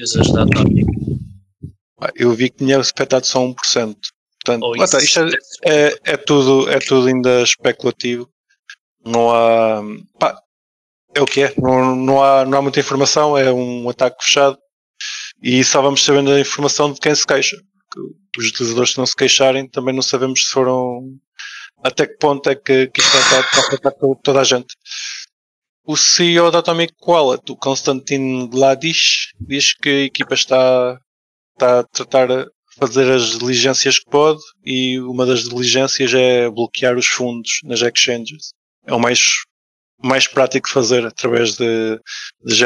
users 0.00 0.32
da 0.32 0.44
Atomic. 0.44 0.86
Pá, 1.96 2.10
Eu 2.16 2.32
vi 2.32 2.48
que 2.48 2.58
tinha 2.58 2.78
afetado 2.78 3.26
só 3.26 3.40
1%. 3.40 3.54
Portanto, 4.42 4.66
lá 4.78 4.84
está, 4.84 4.98
isto 4.98 5.20
é, 5.64 5.88
é, 5.88 5.98
é 6.04 6.16
tudo, 6.16 6.70
é 6.70 6.78
tudo 6.78 7.08
ainda 7.08 7.42
especulativo. 7.42 8.26
Não 9.04 9.30
há. 9.30 9.82
Pá, 10.18 10.40
é 11.14 11.20
o 11.20 11.26
que 11.26 11.42
é. 11.42 11.54
Não, 11.58 11.94
não, 11.94 12.22
há, 12.22 12.46
não 12.46 12.58
há 12.58 12.62
muita 12.62 12.80
informação, 12.80 13.36
é 13.36 13.52
um 13.52 13.86
ataque 13.90 14.24
fechado 14.24 14.58
e 15.42 15.62
só 15.62 15.82
vamos 15.82 16.02
sabendo 16.02 16.30
a 16.30 16.40
informação 16.40 16.90
de 16.92 17.00
quem 17.00 17.14
se 17.14 17.26
queixa. 17.26 17.56
Os 18.38 18.46
utilizadores 18.46 18.92
que 18.92 18.98
não 18.98 19.06
se 19.06 19.16
queixarem 19.16 19.68
também 19.68 19.94
não 19.94 20.02
sabemos 20.02 20.44
se 20.44 20.50
foram 20.50 21.18
até 21.82 22.06
que 22.06 22.16
ponto 22.18 22.48
é 22.48 22.54
que, 22.54 22.88
que 22.88 23.00
isto 23.00 23.16
está 23.16 23.36
a 23.38 23.66
afetar 23.66 23.92
toda 24.22 24.40
a 24.40 24.44
gente. 24.44 24.74
O 25.84 25.96
CEO 25.96 26.50
da 26.50 26.58
Atomic 26.58 26.94
Wallet, 27.06 27.50
o 27.50 27.56
Konstantin 27.56 28.46
Gladish, 28.48 29.32
diz 29.40 29.72
que 29.72 29.88
a 29.88 30.04
equipa 30.04 30.34
está, 30.34 31.00
está 31.54 31.80
a 31.80 31.84
tratar 31.84 32.30
a 32.30 32.46
fazer 32.78 33.10
as 33.10 33.38
diligências 33.38 33.98
que 33.98 34.10
pode 34.10 34.40
e 34.64 35.00
uma 35.00 35.26
das 35.26 35.44
diligências 35.44 36.12
é 36.14 36.48
bloquear 36.48 36.96
os 36.96 37.06
fundos 37.06 37.60
nas 37.64 37.80
exchanges. 37.80 38.52
É 38.86 38.94
o 38.94 39.00
mais 39.00 39.26
mais 40.02 40.26
prático 40.26 40.66
de 40.66 40.72
fazer 40.72 41.04
através 41.04 41.56
de, 41.56 42.00
de 42.42 42.64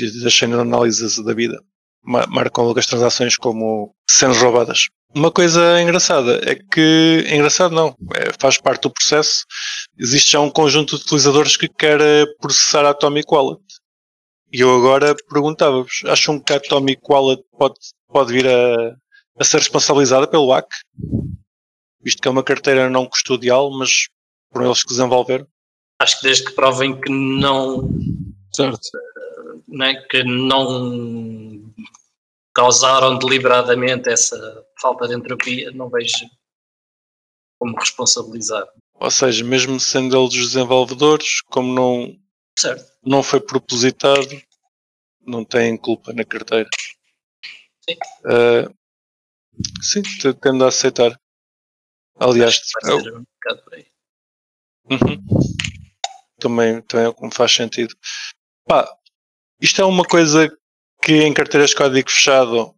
e 0.00 0.22
das 0.24 0.42
análises 0.42 1.16
da 1.24 1.32
vida. 1.32 1.56
Marcam 2.04 2.64
logo 2.64 2.78
as 2.78 2.86
transações 2.86 3.36
como 3.36 3.94
sendo 4.08 4.34
roubadas. 4.34 4.88
Uma 5.14 5.30
coisa 5.30 5.80
engraçada 5.80 6.40
é 6.44 6.54
que, 6.54 7.24
engraçado 7.28 7.74
não, 7.74 7.94
é, 8.14 8.32
faz 8.38 8.58
parte 8.58 8.82
do 8.82 8.90
processo, 8.90 9.44
existe 9.98 10.32
já 10.32 10.40
um 10.40 10.50
conjunto 10.50 10.96
de 10.96 11.02
utilizadores 11.02 11.56
que 11.56 11.68
quer 11.68 12.00
eh, 12.00 12.24
processar 12.40 12.84
a 12.84 12.90
Atomic 12.90 13.26
Wallet. 13.30 13.62
E 14.52 14.60
eu 14.60 14.74
agora 14.74 15.14
perguntava-vos, 15.30 16.02
acham 16.06 16.40
que 16.40 16.52
a 16.52 16.56
Atomic 16.56 17.02
Wallet 17.08 17.42
pode, 17.58 17.74
pode 18.08 18.32
vir 18.32 18.46
a, 18.46 18.96
a 19.38 19.44
ser 19.44 19.58
responsabilizada 19.58 20.26
pelo 20.26 20.52
AC? 20.52 20.68
Visto 22.02 22.20
que 22.20 22.28
é 22.28 22.30
uma 22.30 22.42
carteira 22.42 22.88
não 22.88 23.06
custodial, 23.06 23.70
mas 23.70 24.08
por 24.50 24.64
eles 24.64 24.82
que 24.82 24.88
desenvolveram 24.88 25.46
acho 26.02 26.20
que 26.20 26.26
desde 26.26 26.44
que 26.44 26.52
provem 26.52 27.00
que 27.00 27.10
não. 27.10 27.88
Certo. 28.52 28.80
Né, 29.68 29.94
que 30.10 30.22
não 30.24 31.62
causaram 32.54 33.18
deliberadamente 33.18 34.08
essa 34.08 34.64
falta 34.80 35.08
de 35.08 35.14
entropia, 35.14 35.70
não 35.72 35.88
vejo 35.88 36.28
como 37.58 37.78
responsabilizar. 37.78 38.66
Ou 38.94 39.10
seja, 39.10 39.44
mesmo 39.44 39.78
sendo 39.80 40.16
eles 40.16 40.34
os 40.34 40.52
desenvolvedores, 40.52 41.40
como 41.42 41.72
não, 41.72 42.16
certo. 42.58 42.92
não 43.04 43.22
foi 43.22 43.40
propositado, 43.40 44.42
não 45.20 45.44
têm 45.44 45.76
culpa 45.76 46.12
na 46.12 46.24
carteira. 46.24 46.68
Sim. 47.88 47.96
Uh, 48.24 48.74
sim, 49.82 50.02
tendo 50.40 50.64
a 50.64 50.68
aceitar. 50.68 51.18
Aliás, 52.18 52.60
ser 52.64 53.14
um 53.14 53.24
bocado 53.24 53.62
por 53.64 53.74
aí. 53.74 53.86
Uhum 54.90 55.52
também, 56.42 56.82
também 56.82 57.06
é 57.06 57.12
como 57.12 57.32
faz 57.32 57.52
sentido. 57.52 57.94
Pá, 58.66 58.88
isto 59.60 59.80
é 59.80 59.84
uma 59.84 60.04
coisa 60.04 60.50
que 61.02 61.22
em 61.22 61.34
carteiras 61.34 61.70
de 61.70 61.76
código 61.76 62.10
fechado 62.10 62.74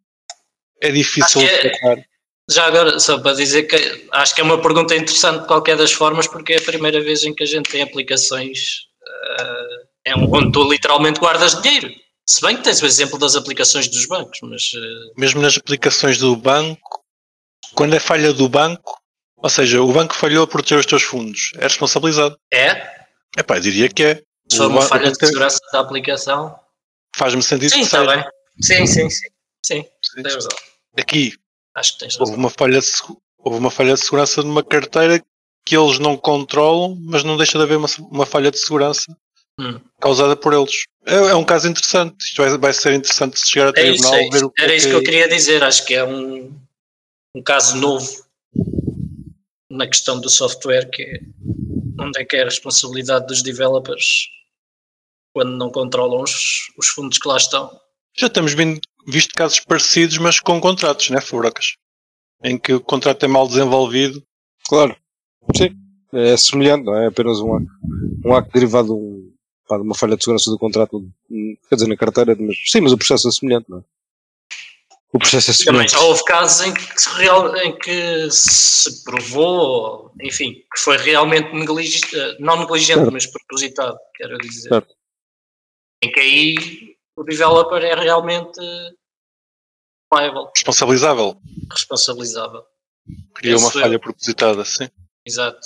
é 0.82 0.90
difícil 0.90 1.40
de 1.40 1.46
é, 1.46 2.04
Já 2.50 2.66
agora, 2.66 2.98
só 2.98 3.18
para 3.18 3.36
dizer 3.36 3.64
que 3.64 4.08
acho 4.12 4.34
que 4.34 4.40
é 4.40 4.44
uma 4.44 4.60
pergunta 4.60 4.94
interessante 4.94 5.42
de 5.42 5.46
qualquer 5.46 5.76
das 5.76 5.92
formas, 5.92 6.26
porque 6.26 6.54
é 6.54 6.58
a 6.58 6.62
primeira 6.62 7.00
vez 7.00 7.24
em 7.24 7.34
que 7.34 7.42
a 7.42 7.46
gente 7.46 7.70
tem 7.70 7.82
aplicações 7.82 8.86
uh, 9.02 9.84
é 10.04 10.16
um, 10.16 10.30
onde 10.34 10.52
tu 10.52 10.68
literalmente 10.70 11.20
guardas 11.20 11.60
dinheiro. 11.62 11.90
Se 12.26 12.40
bem 12.40 12.56
que 12.56 12.62
tens 12.62 12.82
o 12.82 12.86
exemplo 12.86 13.18
das 13.18 13.36
aplicações 13.36 13.88
dos 13.88 14.06
bancos, 14.06 14.38
mas. 14.42 14.72
Uh... 14.72 15.12
Mesmo 15.16 15.40
nas 15.40 15.56
aplicações 15.56 16.18
do 16.18 16.34
banco, 16.36 17.02
quando 17.74 17.94
é 17.94 18.00
falha 18.00 18.32
do 18.32 18.48
banco, 18.48 18.98
ou 19.36 19.50
seja, 19.50 19.82
o 19.82 19.92
banco 19.92 20.14
falhou 20.14 20.44
a 20.44 20.46
proteger 20.46 20.78
os 20.78 20.86
teus 20.86 21.02
fundos, 21.02 21.52
é 21.56 21.64
responsabilizado. 21.64 22.36
É? 22.52 23.04
É 23.36 23.42
pá, 23.42 23.58
diria 23.58 23.88
que 23.88 24.02
é. 24.02 24.22
Se 24.50 24.58
for 24.58 24.68
uma 24.68 24.82
falha 24.82 25.10
de 25.10 25.18
segurança 25.18 25.58
da 25.72 25.80
aplicação. 25.80 26.58
Faz-me 27.16 27.42
sentido 27.42 27.70
sim, 27.70 27.80
que 27.80 27.84
está 27.84 28.04
bem. 28.04 28.24
Sim, 28.60 28.86
sim, 28.86 29.08
sim. 29.10 29.28
Sim, 29.64 29.86
sim. 30.02 30.22
tens 30.22 30.34
razão. 30.34 30.50
Aqui 30.98 31.34
Acho 31.74 31.94
que 31.94 31.98
tens 32.00 32.14
razão. 32.14 32.26
Houve 32.26 32.38
uma, 32.38 32.50
falha 32.50 32.80
de, 32.80 32.86
houve 33.38 33.58
uma 33.58 33.70
falha 33.70 33.94
de 33.94 34.00
segurança 34.00 34.42
numa 34.42 34.62
carteira 34.62 35.22
que 35.64 35.76
eles 35.76 35.98
não 35.98 36.16
controlam, 36.16 36.96
mas 37.00 37.24
não 37.24 37.36
deixa 37.36 37.56
de 37.56 37.64
haver 37.64 37.78
uma, 37.78 37.88
uma 38.10 38.26
falha 38.26 38.50
de 38.50 38.58
segurança 38.58 39.16
hum. 39.58 39.80
causada 40.00 40.36
por 40.36 40.52
eles. 40.52 40.84
É, 41.06 41.14
é, 41.14 41.34
um 41.34 41.44
caso 41.44 41.68
interessante. 41.68 42.16
Isto 42.20 42.42
vai, 42.42 42.58
vai 42.58 42.72
ser 42.72 42.94
interessante 42.94 43.38
se 43.38 43.48
chegar 43.48 43.68
a 43.68 43.72
tribunal. 43.72 44.14
É 44.14 44.22
isso, 44.22 44.34
é 44.34 44.38
ver 44.38 44.44
o 44.44 44.50
que 44.50 44.62
Era 44.62 44.74
isso 44.74 44.88
que 44.88 44.94
eu 44.94 45.02
queria 45.02 45.28
dizer. 45.28 45.62
Acho 45.62 45.84
que 45.84 45.94
é 45.94 46.04
um, 46.04 46.54
um 47.34 47.42
caso 47.42 47.76
novo 47.76 48.24
na 49.70 49.86
questão 49.86 50.20
do 50.20 50.28
software 50.28 50.88
que 50.90 51.02
é 51.02 51.20
onde 51.98 52.20
é 52.20 52.24
que 52.24 52.36
é 52.36 52.42
a 52.42 52.44
responsabilidade 52.44 53.26
dos 53.26 53.42
developers 53.42 54.28
quando 55.34 55.56
não 55.56 55.70
controlam 55.70 56.22
os, 56.22 56.72
os 56.78 56.88
fundos 56.88 57.18
que 57.18 57.28
lá 57.28 57.36
estão. 57.36 57.70
Já 58.16 58.30
temos 58.30 58.54
visto 59.06 59.34
casos 59.34 59.60
parecidos, 59.60 60.16
mas 60.18 60.38
com 60.38 60.60
contratos, 60.60 61.10
né, 61.10 61.20
Fubrocas? 61.20 61.74
Em 62.42 62.56
que 62.56 62.72
o 62.72 62.80
contrato 62.80 63.24
é 63.24 63.28
mal 63.28 63.48
desenvolvido. 63.48 64.22
Claro, 64.68 64.96
sim. 65.54 65.70
É 66.12 66.36
semelhante, 66.36 66.84
não 66.84 66.96
é? 66.96 67.06
é 67.06 67.08
apenas 67.08 67.40
um 67.40 67.54
acto, 67.56 67.70
um 68.24 68.34
acto 68.34 68.52
derivado 68.52 68.86
de, 68.86 68.92
um, 68.92 69.32
de 69.68 69.82
uma 69.82 69.94
falha 69.96 70.16
de 70.16 70.22
segurança 70.22 70.48
do 70.48 70.58
contrato, 70.58 71.04
quer 71.68 71.74
dizer, 71.74 71.88
na 71.88 71.96
carteira, 71.96 72.36
mas 72.38 72.56
sim, 72.66 72.80
mas 72.80 72.92
o 72.92 72.96
processo 72.96 73.28
é 73.28 73.32
semelhante, 73.32 73.68
não 73.68 73.78
é? 73.78 73.82
O 75.12 75.18
processo 75.18 75.50
é 75.50 75.64
Também 75.64 75.88
já 75.88 76.00
houve 76.00 76.24
casos 76.24 76.66
em 76.66 76.74
que, 76.74 77.00
se 77.00 77.08
real, 77.10 77.56
em 77.56 77.76
que 77.78 78.28
se 78.30 79.04
provou, 79.04 80.12
enfim, 80.22 80.52
que 80.52 80.80
foi 80.80 80.96
realmente 80.96 81.52
negligente, 81.52 82.16
não 82.38 82.58
negligente, 82.58 82.98
certo. 82.98 83.12
mas 83.12 83.26
propositado, 83.26 83.96
quero 84.16 84.38
dizer. 84.38 84.68
Certo. 84.68 84.94
Em 86.04 86.12
que 86.12 86.20
aí 86.20 86.96
o 87.16 87.24
developer 87.24 87.82
é 87.82 87.94
realmente 87.94 88.60
liable. 90.12 90.50
Responsabilizável. 90.54 91.40
Responsabilizável. 91.70 92.62
Criou 93.34 93.58
uma 93.58 93.70
falha 93.70 93.94
eu. 93.94 94.00
propositada, 94.00 94.62
sim. 94.66 94.86
Exato. 95.24 95.60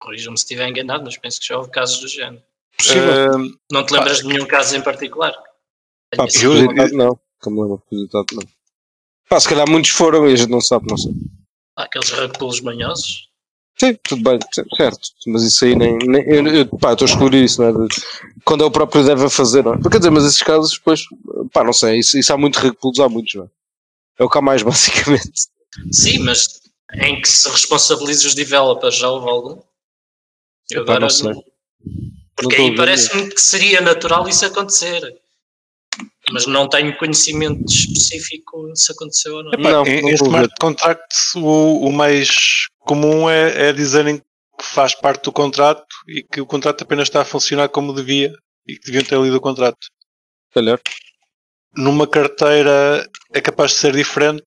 Corrijam-me 0.00 0.36
se 0.36 0.42
estiver 0.42 0.68
enganado, 0.68 1.04
mas 1.04 1.16
penso 1.16 1.40
que 1.40 1.46
já 1.46 1.56
houve 1.56 1.70
casos 1.70 2.00
do 2.00 2.08
género. 2.08 2.42
Uh, 2.80 3.56
não 3.70 3.86
te 3.86 3.92
lembras 3.92 4.18
pá, 4.18 4.22
de 4.22 4.28
nenhum 4.28 4.46
caso 4.46 4.76
em 4.76 4.82
particular? 4.82 5.32
Pá, 6.16 6.26
propositado 6.26 6.96
não. 6.96 7.20
Como 7.40 7.62
lembro, 7.62 7.78
propositado 7.78 8.26
não. 8.32 8.42
Pá, 9.28 9.38
se 9.38 9.48
calhar 9.48 9.68
muitos 9.68 9.92
foram 9.92 10.28
e 10.28 10.32
a 10.32 10.36
gente 10.36 10.50
não 10.50 10.60
sabe, 10.60 10.86
não 10.90 10.96
sei. 10.96 11.12
Há 11.76 11.84
aqueles 11.84 12.10
rugpuls 12.10 12.60
manhosos? 12.60 13.25
Sim, 13.78 13.98
tudo 14.02 14.22
bem, 14.22 14.38
certo. 14.76 15.00
Mas 15.26 15.42
isso 15.42 15.64
aí 15.64 15.76
nem. 15.76 15.98
nem 15.98 16.22
eu, 16.26 16.46
eu, 16.46 16.66
pá, 16.78 16.92
estou 16.92 17.06
a 17.06 17.10
excluir 17.10 17.44
isso, 17.44 17.60
não 17.60 17.84
é? 17.84 17.88
Quando 18.44 18.64
é 18.64 18.66
o 18.66 18.70
próprio 18.70 19.04
deve 19.04 19.28
fazer, 19.28 19.62
não 19.62 19.74
é? 19.74 19.80
Quer 19.90 19.98
dizer, 19.98 20.10
mas 20.10 20.24
esses 20.24 20.42
casos, 20.42 20.72
depois, 20.72 21.02
pá, 21.52 21.62
não 21.62 21.74
sei, 21.74 21.98
isso, 21.98 22.18
isso 22.18 22.32
há 22.32 22.38
muito 22.38 22.58
rugpuls, 22.58 22.98
há 23.00 23.08
muitos, 23.08 23.34
não 23.34 23.44
é? 23.44 23.48
É 24.18 24.24
o 24.24 24.30
que 24.30 24.38
há 24.38 24.40
mais, 24.40 24.62
basicamente. 24.64 25.48
Sim, 25.92 26.20
mas 26.20 26.60
em 26.94 27.20
que 27.20 27.28
se 27.28 27.48
responsabiliza 27.50 28.26
os 28.26 28.34
developers, 28.34 28.96
já 28.96 29.10
houve 29.10 29.28
algum? 29.28 29.60
Eu 30.70 30.82
agora 30.82 31.00
não 31.00 31.10
sei. 31.10 31.34
Porque 32.34 32.56
não 32.56 32.64
aí 32.66 32.76
parece-me 32.76 33.28
que 33.28 33.40
seria 33.40 33.80
natural 33.80 34.26
isso 34.28 34.44
acontecer 34.44 35.16
mas 36.32 36.46
não 36.46 36.68
tenho 36.68 36.96
conhecimento 36.96 37.64
específico 37.70 38.70
se 38.74 38.92
aconteceu 38.92 39.36
ou 39.36 39.44
não. 39.44 39.52
Epá, 39.52 39.70
não, 39.70 39.86
em, 39.86 40.12
smart 40.14 40.52
contracts 40.58 41.34
o, 41.36 41.86
o 41.86 41.92
mais 41.92 42.68
comum 42.86 43.28
é, 43.28 43.68
é 43.68 43.72
dizerem 43.72 44.18
que 44.18 44.64
faz 44.64 44.94
parte 44.94 45.24
do 45.24 45.32
contrato 45.32 45.84
e 46.08 46.22
que 46.22 46.40
o 46.40 46.46
contrato 46.46 46.82
apenas 46.82 47.08
está 47.08 47.20
a 47.20 47.24
funcionar 47.24 47.68
como 47.68 47.92
devia 47.92 48.32
e 48.66 48.76
que 48.76 48.86
deviam 48.86 49.04
ter 49.04 49.20
lido 49.20 49.36
o 49.36 49.40
contrato. 49.40 49.88
Calhar. 50.54 50.80
Numa 51.76 52.06
carteira 52.06 53.06
é 53.34 53.40
capaz 53.40 53.72
de 53.72 53.78
ser 53.78 53.92
diferente 53.92 54.42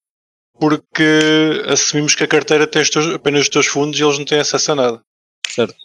porque 0.59 1.63
assumimos 1.67 2.15
que 2.15 2.23
a 2.23 2.27
carteira 2.27 2.65
tem 2.65 2.81
os 2.81 2.89
teus, 2.89 3.13
apenas 3.13 3.41
os 3.41 3.49
teus 3.49 3.67
fundos 3.67 3.99
e 3.99 4.03
eles 4.03 4.17
não 4.17 4.25
têm 4.25 4.39
acesso 4.39 4.71
a 4.71 4.75
nada. 4.75 5.01
Certo. 5.47 5.75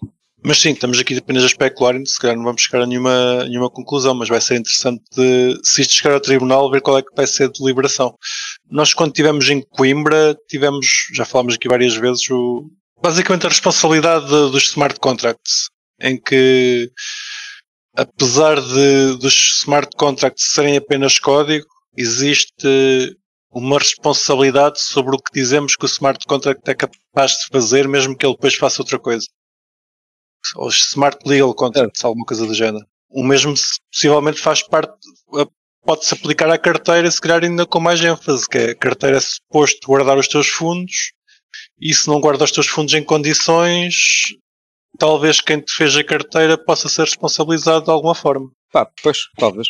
Mas 0.46 0.60
sim, 0.60 0.72
estamos 0.72 0.98
aqui 0.98 1.16
apenas 1.16 1.42
a 1.42 1.46
especular, 1.46 1.94
se 2.04 2.18
calhar 2.18 2.36
não 2.36 2.44
vamos 2.44 2.60
chegar 2.60 2.82
a 2.82 2.86
nenhuma, 2.86 3.44
nenhuma 3.44 3.70
conclusão, 3.70 4.14
mas 4.14 4.28
vai 4.28 4.42
ser 4.42 4.56
interessante 4.56 5.02
de, 5.16 5.58
se 5.64 5.80
isto 5.80 5.94
chegar 5.94 6.12
ao 6.12 6.20
tribunal, 6.20 6.70
ver 6.70 6.82
qual 6.82 6.98
é 6.98 7.02
que 7.02 7.16
vai 7.16 7.26
ser 7.26 7.44
a 7.44 7.48
deliberação. 7.48 8.14
Nós, 8.70 8.92
quando 8.92 9.12
estivemos 9.12 9.48
em 9.48 9.62
Coimbra, 9.62 10.36
tivemos, 10.46 10.86
já 11.14 11.24
falámos 11.24 11.54
aqui 11.54 11.66
várias 11.66 11.94
vezes, 11.94 12.28
o, 12.28 12.70
basicamente 13.02 13.46
a 13.46 13.48
responsabilidade 13.48 14.26
de, 14.26 14.50
dos 14.50 14.64
smart 14.64 15.00
contracts, 15.00 15.70
em 15.98 16.20
que, 16.20 16.90
apesar 17.96 18.60
de, 18.60 19.16
dos 19.16 19.62
smart 19.62 19.96
contracts 19.96 20.52
serem 20.52 20.76
apenas 20.76 21.18
código, 21.18 21.64
existe 21.96 23.16
uma 23.50 23.78
responsabilidade 23.78 24.78
sobre 24.78 25.16
o 25.16 25.18
que 25.18 25.40
dizemos 25.40 25.74
que 25.74 25.86
o 25.86 25.88
smart 25.88 26.22
contract 26.26 26.70
é 26.70 26.74
capaz 26.74 27.30
de 27.30 27.46
fazer, 27.50 27.88
mesmo 27.88 28.14
que 28.14 28.26
ele 28.26 28.34
depois 28.34 28.54
faça 28.56 28.82
outra 28.82 28.98
coisa 28.98 29.26
os 30.56 30.76
Smart 30.90 31.18
Legal 31.26 31.54
Contracts, 31.54 32.02
é. 32.02 32.06
alguma 32.06 32.24
coisa 32.24 32.46
do 32.46 32.54
género. 32.54 32.86
O 33.10 33.22
mesmo 33.22 33.54
possivelmente 33.92 34.40
faz 34.40 34.62
parte, 34.62 34.92
pode-se 35.84 36.14
aplicar 36.14 36.50
à 36.50 36.58
carteira, 36.58 37.10
se 37.10 37.20
calhar 37.20 37.44
ainda 37.44 37.66
com 37.66 37.80
mais 37.80 38.02
ênfase, 38.02 38.48
que 38.48 38.58
é 38.58 38.70
a 38.70 38.74
carteira 38.74 39.18
é 39.18 39.20
suposto 39.20 39.86
guardar 39.86 40.18
os 40.18 40.28
teus 40.28 40.48
fundos 40.48 41.12
e 41.80 41.94
se 41.94 42.08
não 42.08 42.20
guarda 42.20 42.44
os 42.44 42.50
teus 42.50 42.66
fundos 42.66 42.94
em 42.94 43.04
condições, 43.04 43.94
talvez 44.98 45.40
quem 45.40 45.60
te 45.60 45.72
fez 45.72 45.96
a 45.96 46.04
carteira 46.04 46.58
possa 46.58 46.88
ser 46.88 47.02
responsabilizado 47.02 47.84
de 47.84 47.90
alguma 47.90 48.14
forma. 48.14 48.50
Pá, 48.72 48.90
pois, 49.02 49.18
talvez. 49.38 49.68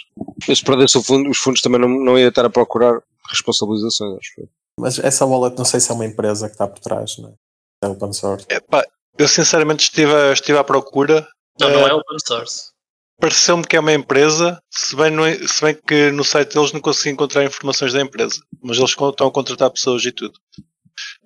Mas 0.49 0.59
se 0.59 0.65
perdesse 0.65 0.97
o 0.97 1.03
fundo, 1.03 1.29
os 1.29 1.39
fundos 1.39 1.61
também 1.61 1.81
não, 1.81 1.89
não 1.89 2.19
ia 2.19 2.29
estar 2.29 2.45
a 2.45 2.51
procurar 2.51 3.01
responsabilizações, 3.29 4.17
acho 4.19 4.41
eu. 4.41 4.49
Mas 4.79 4.99
essa 4.99 5.25
wallet 5.27 5.57
não 5.57 5.65
sei 5.65 5.81
se 5.81 5.91
é 5.91 5.95
uma 5.95 6.07
empresa 6.07 6.47
que 6.47 6.55
está 6.55 6.67
por 6.67 6.81
trás, 6.81 7.19
não 7.19 7.31
é? 7.31 7.35
É 7.83 7.89
open 7.89 8.13
source. 8.13 8.47
Epá, 8.49 8.85
eu 9.19 9.29
sinceramente 9.29 9.85
estive, 9.85 10.13
estive 10.33 10.59
à 10.59 10.65
procura. 10.65 11.27
Não, 11.61 11.69
não 11.71 11.87
Eh, 11.87 11.91
é 11.91 11.95
open 11.95 12.19
source. 12.27 12.73
Pareceu-me 13.21 13.65
que 13.65 13.77
é 13.77 13.81
uma 13.81 13.93
empresa, 13.93 14.59
se 14.71 14.97
bem, 14.97 15.11
no, 15.11 15.23
se 15.49 15.61
bem 15.63 15.75
que 15.87 16.11
no 16.11 16.25
site 16.25 16.55
deles 16.55 16.73
não 16.73 16.81
consegui 16.81 17.11
encontrar 17.11 17.45
informações 17.45 17.93
da 17.93 18.01
empresa. 18.01 18.41
Mas 18.63 18.77
eles 18.77 18.91
estão 18.91 19.29
a 19.29 19.33
contratar 19.33 19.71
pessoas 19.71 20.05
e 20.05 20.11
tudo. 20.13 20.35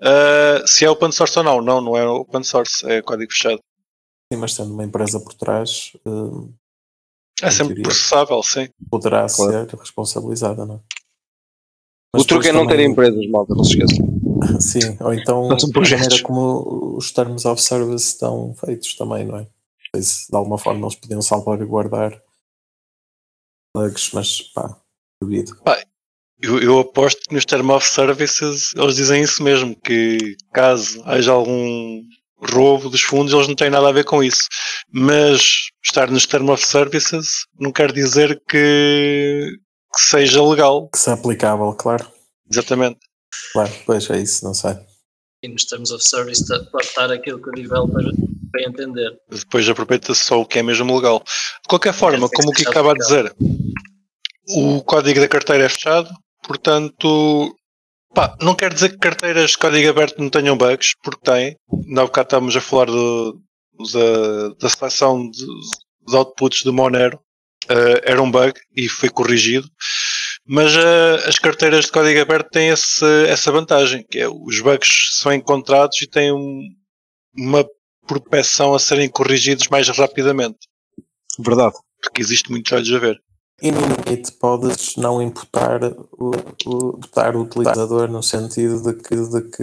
Ah, 0.03 0.63
se 0.67 0.85
é 0.85 0.91
open 0.91 1.11
source 1.13 1.39
ou 1.39 1.45
não, 1.45 1.61
não, 1.63 1.81
não 1.81 1.97
é 1.97 2.07
open 2.07 2.43
source, 2.45 2.87
é 2.89 3.01
código 3.03 3.33
fechado. 3.33 3.61
Sim, 4.33 4.39
mas 4.39 4.55
tendo 4.55 4.75
uma 4.75 4.85
empresa 4.85 5.19
por 5.19 5.33
trás, 5.35 5.93
eh, 6.07 6.49
É 7.43 7.49
Em 7.49 7.51
sempre 7.53 7.67
teoria. 7.75 7.83
processável, 7.85 8.43
sim. 8.43 8.69
poderá 8.91 9.27
Claro. 9.29 9.53
ser 9.71 9.77
responsabilizada, 9.79 10.67
não 10.67 10.75
é? 10.77 12.19
o 12.19 12.25
truque 12.25 12.49
é 12.49 12.53
não 12.53 12.67
ter 12.67 12.75
terem 12.77 12.91
empresas, 12.91 13.27
malta, 13.31 13.55
não 13.55 13.63
se 13.65 13.79
esqueça. 13.79 14.03
Sim, 14.61 14.97
ou 15.01 15.13
então 15.13 15.51
a 15.51 15.57
maneira 15.81 16.23
como 16.23 16.97
os 16.97 17.11
termos 17.11 17.45
of 17.45 17.61
service 17.61 18.09
estão 18.09 18.55
feitos 18.55 18.95
também, 18.95 19.25
não 19.25 19.39
é? 19.39 19.49
Se 20.01 20.31
de 20.31 20.37
alguma 20.37 20.59
forma 20.59 20.87
eles 20.87 20.97
podiam 20.97 21.23
salvaguardar 21.23 22.21
bugs, 23.75 24.11
mas 24.13 24.41
pá, 24.53 24.77
duvido. 25.21 25.53
Eu, 26.41 26.61
eu 26.63 26.79
aposto 26.79 27.23
que 27.29 27.35
nos 27.35 27.45
Term 27.45 27.71
of 27.71 27.87
Services 27.87 28.73
eles 28.77 28.97
dizem 28.97 29.23
isso 29.23 29.43
mesmo, 29.43 29.75
que 29.75 30.37
caso 30.53 31.03
haja 31.05 31.33
algum 31.33 32.03
roubo 32.41 32.89
dos 32.89 33.03
fundos, 33.03 33.33
eles 33.33 33.49
não 33.49 33.57
têm 33.57 33.71
nada 33.71 33.89
a 33.89 33.93
ver 33.93 34.05
com 34.05 34.23
isso. 34.23 34.49
Mas 34.93 35.71
estar 35.85 36.11
nos 36.11 36.27
Term 36.27 36.49
of 36.51 36.65
Services 36.65 37.47
não 37.59 37.73
quer 37.73 37.93
dizer 37.93 38.41
que, 38.49 39.51
que 39.93 40.01
seja 40.01 40.43
legal. 40.43 40.89
Que 40.91 40.99
se 40.99 41.11
é 41.11 41.15
aplicável, 41.15 41.73
claro. 41.75 42.09
Exatamente. 42.51 43.01
Claro, 43.53 43.73
pois 43.87 44.09
é 44.11 44.21
isso, 44.21 44.45
não 44.45 44.55
sei. 44.55 44.77
E 45.43 45.49
nos 45.49 45.65
termos 45.67 45.91
of 45.91 46.03
service 46.05 46.45
pode 46.71 46.87
estar 46.87 47.11
aquilo 47.13 47.41
que 47.41 47.49
o 47.51 47.53
developer 47.53 48.03
vai 48.53 48.65
entender. 48.67 49.11
Depois 49.31 49.69
aproveita-se 49.69 50.25
só 50.25 50.41
o 50.41 50.47
que 50.47 50.59
é 50.59 50.63
mesmo 50.63 50.95
legal. 50.97 51.23
De 51.63 51.69
qualquer 51.69 51.93
forma, 51.93 52.27
É, 52.27 52.29
tem 52.29 52.31
como 52.31 52.51
o 52.51 52.53
que 52.53 52.67
acaba 52.67 52.93
de 52.95 53.01
dizer, 53.01 53.35
o 54.57 54.83
código 54.83 55.21
da 55.21 55.29
carteira 55.29 55.65
é 55.65 55.69
fechado, 55.69 56.11
portanto, 56.43 57.55
pá, 58.15 58.37
não 58.43 58.55
quer 58.55 58.73
dizer 58.73 58.91
que 58.91 58.99
carteiras 58.99 59.51
de 59.53 59.59
código 59.59 59.89
aberto 59.91 60.19
não 60.19 60.31
tenham 60.31 60.57
bugs, 60.57 60.95
porque 61.03 61.21
têm. 61.23 61.57
Ainda 61.87 62.03
há 62.03 62.05
bocado 62.05 62.27
estávamos 62.27 62.57
a 62.57 62.61
falar 62.61 62.87
do- 62.87 63.41
da, 63.93 64.49
da 64.61 64.69
seleção 64.69 65.31
de- 65.31 65.47
dos 65.47 66.15
outputs 66.15 66.63
do 66.65 66.73
Monero. 66.73 67.21
Eh, 67.69 68.03
era 68.13 68.23
um 68.23 68.31
bug 68.31 68.55
e 68.75 68.89
foi 68.89 69.11
corrigido. 69.11 69.69
Mas 70.49 70.75
eh, 70.75 71.29
as 71.29 71.39
carteiras 71.39 71.85
de 71.87 71.93
código 71.93 72.21
aberto 72.21 72.49
têm 72.51 72.69
esse- 72.71 73.27
essa 73.29 73.53
vantagem, 73.53 74.03
que 74.11 74.19
é 74.19 74.29
os 74.29 74.61
bugs 74.61 75.19
são 75.21 75.33
encontrados 75.33 76.01
e 76.01 76.07
têm 76.07 76.33
um- 76.33 76.63
uma 77.37 77.67
propensão 78.07 78.75
a 78.75 78.79
serem 78.79 79.11
corrigidos 79.11 79.69
mais 79.69 79.87
rapidamente, 79.91 80.59
Verdade. 81.39 81.75
porque 82.03 82.23
existe 82.23 82.51
muitos 82.51 82.73
olhos 82.73 82.91
a 82.93 82.99
ver. 82.99 83.21
E 83.61 83.71
no 83.71 83.81
limite 83.81 84.33
podes 84.33 84.97
não 84.97 85.21
imputar 85.21 85.81
o, 85.85 86.31
o, 86.65 86.97
imputar 86.97 87.37
o 87.37 87.43
utilizador 87.43 88.09
no 88.09 88.23
sentido 88.23 88.81
de 88.83 88.95
que, 89.03 89.17
de 89.17 89.51
que 89.51 89.63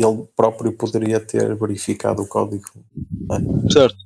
ele 0.00 0.26
próprio 0.36 0.72
poderia 0.72 1.18
ter 1.20 1.54
verificado 1.56 2.22
o 2.22 2.28
código. 2.28 2.64
é? 3.32 3.70
Certo. 3.72 3.96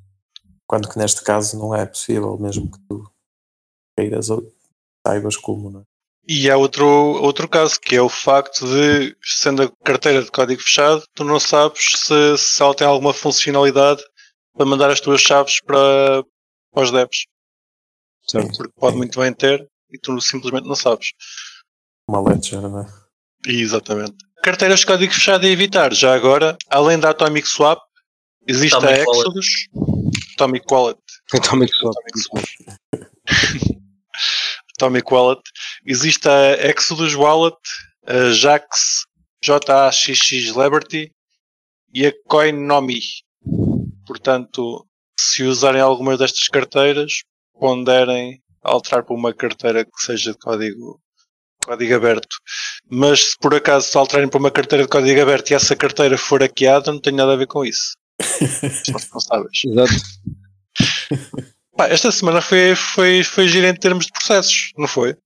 Quando 0.67 0.89
que 0.89 0.99
neste 0.99 1.23
caso 1.23 1.59
não 1.59 1.75
é 1.75 1.85
possível, 1.87 2.37
mesmo 2.39 2.71
que 2.71 2.79
tu 2.89 3.05
queiras 3.97 4.31
saibas 5.07 5.37
como, 5.37 5.71
não 5.71 5.81
é? 5.81 5.85
E 6.27 6.49
há 6.49 6.57
outro, 6.57 6.87
outro 6.87 7.49
caso, 7.49 7.81
que 7.81 7.97
é 7.97 8.01
o 8.01 8.09
facto 8.09 8.65
de, 8.65 9.17
sendo 9.23 9.65
a 9.65 9.73
carteira 9.85 10.23
de 10.23 10.31
código 10.31 10.63
fechado, 10.63 11.03
tu 11.15 11.25
não 11.25 11.41
sabes 11.41 11.83
se, 11.97 12.39
se 12.39 12.63
ela 12.63 12.75
tem 12.75 12.87
alguma 12.87 13.13
funcionalidade 13.13 14.01
para 14.55 14.67
mandar 14.67 14.91
as 14.91 15.01
tuas 15.01 15.21
chaves 15.21 15.61
para, 15.61 16.23
para 16.73 16.85
os 16.85 16.93
devs. 16.93 17.27
Certo. 18.29 18.57
Porque 18.57 18.73
pode 18.77 18.97
muito 18.97 19.19
bem 19.19 19.33
ter 19.33 19.67
e 19.91 19.99
tu 19.99 20.21
simplesmente 20.21 20.69
não 20.69 20.77
sabes. 20.77 21.09
Uma 22.09 22.21
ledger, 22.21 22.61
não 22.61 22.81
é? 22.81 22.87
E, 23.47 23.61
exatamente. 23.61 24.15
Carteiras 24.45 24.81
de 24.81 24.87
código 24.87 25.13
fechado 25.13 25.45
a 25.45 25.49
evitar. 25.49 25.93
Já 25.93 26.15
agora, 26.15 26.57
além 26.71 27.01
da 27.01 27.11
Atomic 27.11 27.49
Swap, 27.49 27.81
existe 28.47 28.77
Atomic 28.77 29.01
a 29.01 29.05
Wallet. 29.05 29.21
Exodus, 29.21 29.47
Atomic 30.35 30.67
Wallet, 30.73 31.01
como 31.49 31.65
é 31.65 31.67
que 31.67 31.75
só? 31.75 31.91
Atomic 34.83 35.13
Wallet. 35.13 35.41
Existe 35.87 36.29
a 36.29 36.55
Exodus 36.69 37.15
Wallet, 37.15 37.57
a 38.07 38.33
Jax, 38.33 39.05
JAXX 39.43 40.57
Liberty 40.57 41.13
e 41.95 42.07
a 42.07 42.13
Coinomi. 42.27 43.01
Portanto, 44.07 44.85
se 45.19 45.45
usarem 45.45 45.81
algumas 45.81 46.19
destas 46.19 46.49
carteiras, 46.49 47.23
ponderem 47.59 48.43
alterar 48.63 49.05
para 49.05 49.15
uma 49.15 49.33
carteira 49.33 49.85
que 49.85 50.05
seja 50.05 50.33
de 50.33 50.39
código, 50.39 51.01
código 51.65 51.95
aberto. 51.95 52.37
Mas 52.91 53.31
se 53.31 53.39
por 53.39 53.55
acaso 53.55 53.89
se 53.89 53.97
alterarem 53.97 54.29
para 54.29 54.41
uma 54.41 54.51
carteira 54.51 54.85
de 54.85 54.91
código 54.91 55.23
aberto 55.23 55.51
e 55.51 55.55
essa 55.55 55.77
carteira 55.77 56.19
for 56.19 56.43
hackeada, 56.43 56.93
não 56.93 57.01
tem 57.01 57.13
nada 57.13 57.35
a 57.35 57.37
ver 57.37 57.47
com 57.47 57.65
isso. 57.65 57.97
São 58.85 58.95
responsáveis. 58.95 59.63
Exato. 59.65 59.93
Pá, 61.77 61.89
esta 61.89 62.13
semana 62.13 62.41
foi, 62.41 62.75
foi, 62.77 63.25
foi 63.25 63.49
gira 63.49 63.69
em 63.69 63.75
termos 63.75 64.07
de 64.07 64.13
processos, 64.13 64.73
não 64.77 64.87
foi? 64.87 65.17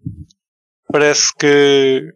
Parece 0.91 1.33
que 1.39 2.13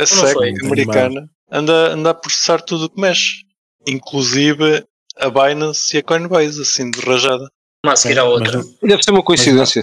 a 0.00 0.06
SEC 0.06 0.36
americana 0.64 1.28
anda, 1.50 1.92
anda 1.92 2.10
a 2.10 2.14
processar 2.14 2.60
tudo 2.62 2.84
o 2.84 2.90
que 2.90 3.00
mexe, 3.00 3.42
inclusive 3.88 4.84
a 5.16 5.28
Binance 5.28 5.96
e 5.96 5.98
a 5.98 6.02
Coinbase, 6.02 6.62
assim 6.62 6.90
de 6.90 7.00
rajada. 7.00 7.44
Uma 7.84 7.94
a 7.94 7.96
seguir 7.96 8.18
à 8.18 8.24
outra. 8.24 8.58
Mas, 8.58 8.76
Deve 8.90 9.02
ser 9.02 9.10
uma 9.10 9.22
coincidência. 9.24 9.82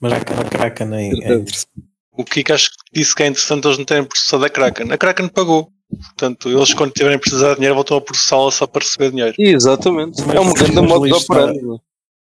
mas 0.00 0.12
a 0.12 0.20
Kraken 0.20 0.94
é, 0.94 1.02
é 1.08 1.34
interessante. 1.34 1.68
O 2.12 2.24
que 2.24 2.52
acho 2.52 2.70
que 2.70 2.76
disse 2.92 3.14
que 3.14 3.22
é 3.22 3.26
interessante 3.26 3.66
eles 3.66 3.78
não 3.78 3.84
terem 3.84 4.04
processado 4.04 4.44
a 4.44 4.50
Kraken. 4.50 4.92
A 4.92 4.98
Kraken 4.98 5.28
pagou. 5.28 5.68
Portanto, 5.90 6.48
eles 6.48 6.72
quando 6.72 6.92
tiverem 6.92 7.18
precisar 7.18 7.50
de 7.50 7.54
dinheiro 7.56 7.74
voltam 7.74 7.96
a 7.96 8.00
processá-la 8.00 8.50
só 8.50 8.66
para 8.66 8.82
receber 8.82 9.10
dinheiro. 9.10 9.34
Exatamente. 9.38 10.22
Mas- 10.24 10.36
É 10.36 10.40
um 10.40 10.52
grande 10.54 10.74
mas 10.76 10.84
modo 10.88 11.06
de 11.06 11.12
lista- 11.12 11.52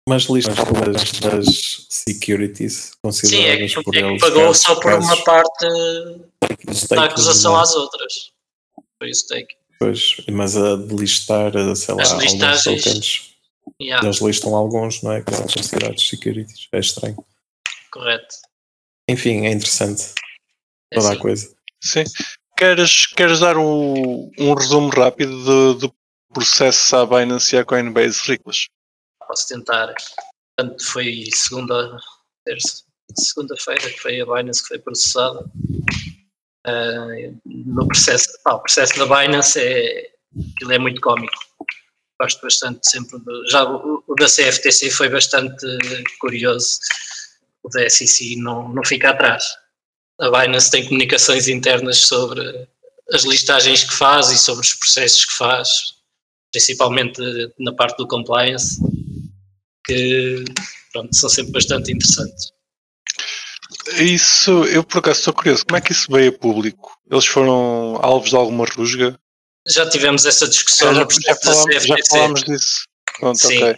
Mas 0.08 0.24
listas 0.26 0.56
das, 0.56 1.12
das 1.20 1.86
securities 1.90 2.74
Sim, 2.92 2.92
é 2.94 2.98
consideradas 3.02 3.74
que, 3.76 3.84
por 3.84 3.96
é 3.96 4.00
que 4.00 4.06
eles 4.06 4.22
pagou 4.22 4.42
casos- 4.44 4.62
só 4.62 4.76
por 4.76 4.84
casos 4.84 5.06
uma 5.06 5.24
parte 5.24 5.66
da 6.90 7.04
acusação 7.06 7.56
às 7.56 7.74
outras. 7.74 8.32
Foi 9.00 9.10
o 9.10 9.16
stake. 9.16 9.56
Pois, 9.80 10.16
mas 10.32 10.56
a 10.56 10.76
de 10.78 10.96
listar, 10.96 11.52
sei 11.76 11.96
lá, 11.96 12.04
As 12.04 12.12
alguns 12.12 12.64
tokens, 12.64 13.32
Yeah, 13.82 14.06
eles 14.08 14.22
listam 14.22 14.56
alguns, 14.56 15.02
não 15.02 15.12
é? 15.12 15.22
Que 15.24 15.34
são 15.34 15.48
considerados 15.48 16.08
securities. 16.08 16.68
É 16.72 16.80
estranho. 16.80 17.18
correto. 17.92 18.36
Enfim, 19.10 19.46
é 19.48 19.52
interessante 19.52 20.04
É 20.92 20.96
toda 20.98 21.10
assim. 21.10 21.18
a 21.18 21.20
coisa. 21.20 21.56
Sim. 21.84 22.04
Queres, 22.56 23.08
queres 23.08 23.40
dar 23.40 23.58
um, 23.58 24.32
um 24.38 24.54
resumo 24.54 24.90
rápido 24.90 25.44
do, 25.44 25.74
do 25.74 25.96
processo 26.32 26.96
à 26.96 27.06
Binance 27.08 27.56
e 27.56 27.60
à 27.60 27.66
Coinbase, 27.66 28.20
Riclas? 28.28 28.68
Posso 29.28 29.48
tentar. 29.48 29.94
Portanto, 30.58 30.86
foi 30.86 31.30
segunda, 31.34 31.98
segunda-feira 33.18 33.90
que 33.90 34.00
foi 34.00 34.22
a 34.22 34.26
Binance 34.26 34.62
que 34.62 34.70
foi 34.70 34.80
processada. 34.80 35.46
Ah, 36.66 37.08
no 37.46 37.88
processo, 37.88 38.28
pá, 38.44 38.54
o 38.54 38.60
processo 38.60 38.98
da 38.98 39.06
Binance 39.06 39.60
é, 39.60 40.12
aquilo 40.56 40.72
é 40.72 40.80
muito 40.80 41.02
cómico. 41.02 41.34
Gosto 42.20 42.42
bastante 42.42 42.90
sempre 42.90 43.20
do, 43.20 43.50
já 43.50 43.64
o, 43.70 44.04
o 44.08 44.16
da 44.16 44.26
CFTC 44.26 44.90
foi 44.90 45.10
bastante 45.10 45.66
curioso. 46.20 46.80
O 47.64 47.70
da 47.70 47.90
SEC 47.90 48.38
não, 48.38 48.70
não 48.70 48.84
fica 48.84 49.10
atrás. 49.10 49.44
A 50.20 50.30
Binance 50.30 50.72
tem 50.72 50.86
comunicações 50.86 51.48
internas 51.48 51.98
sobre 51.98 52.68
as 53.12 53.24
listagens 53.24 53.84
que 53.84 53.94
faz 53.94 54.32
e 54.32 54.38
sobre 54.38 54.66
os 54.66 54.74
processos 54.74 55.26
que 55.26 55.34
faz, 55.34 55.70
principalmente 56.52 57.22
na 57.60 57.74
parte 57.74 57.98
do 57.98 58.08
compliance 58.08 58.80
que 59.86 60.44
pronto, 60.92 61.16
são 61.16 61.30
sempre 61.30 61.52
bastante 61.54 61.92
interessantes. 61.92 62.52
Isso, 63.98 64.52
eu 64.66 64.84
por 64.84 65.00
acaso 65.00 65.20
estou 65.20 65.34
curioso, 65.34 65.66
como 65.66 65.78
é 65.78 65.82
que 65.82 65.92
isso 65.92 66.12
veio 66.12 66.30
a 66.30 66.38
público? 66.38 66.98
Eles 67.10 67.26
foram 67.26 68.00
alvos 68.02 68.30
de 68.30 68.36
alguma 68.36 68.66
rusga? 68.66 69.18
Já 69.68 69.88
tivemos 69.90 70.26
essa 70.26 70.48
discussão 70.48 70.94
já, 70.94 71.04
no 71.04 71.12
já, 71.12 71.36
processo 71.36 71.42
falámos, 71.44 71.66
da 71.66 71.80
já 71.80 71.96
CFTC. 71.96 72.10
falámos 72.10 72.44
disso. 72.44 72.86
Pronto, 73.20 73.38
Sim. 73.40 73.64
ok. 73.64 73.76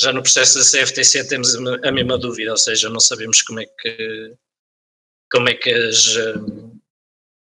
Já 0.00 0.12
no 0.12 0.22
processo 0.22 0.58
da 0.58 0.64
CFTC 0.64 1.24
temos 1.28 1.54
a 1.54 1.92
mesma 1.92 2.18
dúvida, 2.18 2.50
ou 2.52 2.56
seja, 2.56 2.88
não 2.88 3.00
sabemos 3.00 3.42
como 3.42 3.60
é 3.60 3.66
que 3.66 4.34
como 5.30 5.48
é 5.48 5.54
que 5.54 5.70
as, 5.70 6.16
hum, 6.16 6.78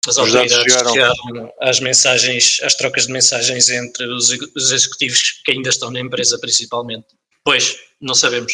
As 0.07 0.17
autoridades 0.17 0.53
chegaram. 0.73 0.91
chegaram 0.93 1.53
às 1.61 1.79
mensagens, 1.79 2.59
às 2.61 2.75
trocas 2.75 3.07
de 3.07 3.13
mensagens 3.13 3.69
entre 3.69 4.05
os, 4.07 4.29
os 4.55 4.71
executivos 4.71 5.41
que 5.43 5.53
ainda 5.53 5.69
estão 5.69 5.89
na 5.89 5.99
empresa, 5.99 6.37
principalmente. 6.39 7.07
Pois, 7.43 7.77
não 7.99 8.13
sabemos. 8.13 8.53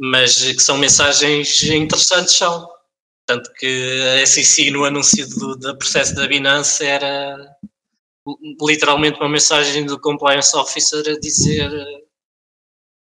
Mas 0.00 0.38
que 0.38 0.60
são 0.60 0.78
mensagens 0.78 1.62
interessantes, 1.64 2.34
são. 2.34 2.68
Tanto 3.26 3.52
que 3.54 4.02
a 4.20 4.26
SEC 4.26 4.70
no 4.70 4.84
anúncio 4.84 5.28
do, 5.28 5.56
do 5.56 5.76
processo 5.76 6.14
da 6.14 6.26
Binance 6.26 6.84
era 6.84 7.36
literalmente 8.60 9.20
uma 9.20 9.28
mensagem 9.28 9.86
do 9.86 10.00
Compliance 10.00 10.56
Officer 10.56 11.02
a 11.08 11.18
dizer 11.20 11.70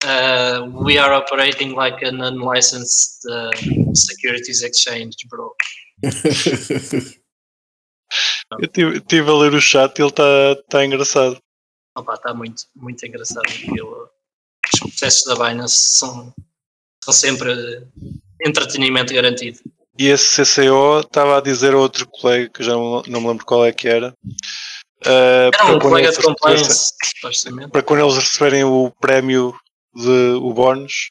uh, 0.05 0.85
We 0.85 0.99
are 0.99 1.15
operating 1.15 1.75
like 1.75 2.03
an 2.05 2.23
unlicensed 2.23 3.25
uh, 3.31 3.51
securities 3.95 4.63
exchange, 4.63 5.17
bro. 5.29 5.55
Eu 8.61 8.69
tive, 8.69 9.01
tive 9.01 9.31
a 9.31 9.35
ler 9.35 9.55
o 9.55 9.61
chat 9.61 9.99
e 9.99 10.03
ele 10.03 10.11
está 10.11 10.57
tá 10.69 10.85
engraçado. 10.85 11.39
Está 12.15 12.33
muito, 12.33 12.65
muito 12.75 13.05
engraçado 13.05 13.43
aquilo. 13.45 14.09
Os 14.75 14.81
processos 14.81 15.25
da 15.25 15.35
Binance 15.35 15.77
são, 15.77 16.33
são 17.03 17.15
sempre 17.15 17.87
entretenimento 18.45 19.15
garantido. 19.15 19.59
E 19.99 20.09
esse 20.09 20.43
CCO 20.43 21.01
estava 21.01 21.39
a 21.39 21.41
dizer 21.41 21.73
a 21.73 21.79
outro 21.79 22.07
colega, 22.07 22.51
que 22.51 22.63
já 22.63 22.73
não, 22.73 23.03
não 23.07 23.21
me 23.21 23.29
lembro 23.29 23.47
qual 23.47 23.65
é 23.65 23.73
que 23.73 23.89
era. 23.89 24.15
uh, 25.07 25.09
Era 25.09 25.51
para 25.51 25.65
um 25.65 25.69
quando 25.79 25.81
colega 25.81 26.09
eles 26.09 26.19
de 26.19 26.25
compliance. 26.25 26.93
Para 27.73 27.83
quando 27.83 28.01
eles 28.05 28.15
receberem 28.17 28.65
o 28.65 28.93
prémio 29.01 29.55
de 29.95 30.35
o 30.43 30.53
bónus, 30.53 31.11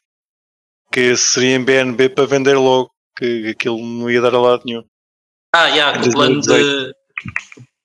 que 0.92 1.16
seria 1.18 1.56
em 1.56 1.64
BNB 1.64 2.10
para 2.10 2.28
vender 2.28 2.56
logo, 2.56 2.92
que 3.18 3.50
aquilo 3.50 3.80
não 3.80 4.10
ia 4.10 4.22
dar 4.22 4.36
a 4.36 4.40
lado 4.40 4.64
nenhum. 4.66 4.84
Ah, 5.56 5.68
yeah, 5.68 6.00
que 6.00 6.10
o 6.10 6.12
plano 6.12 6.42
de. 6.42 6.48
2018. 6.48 6.96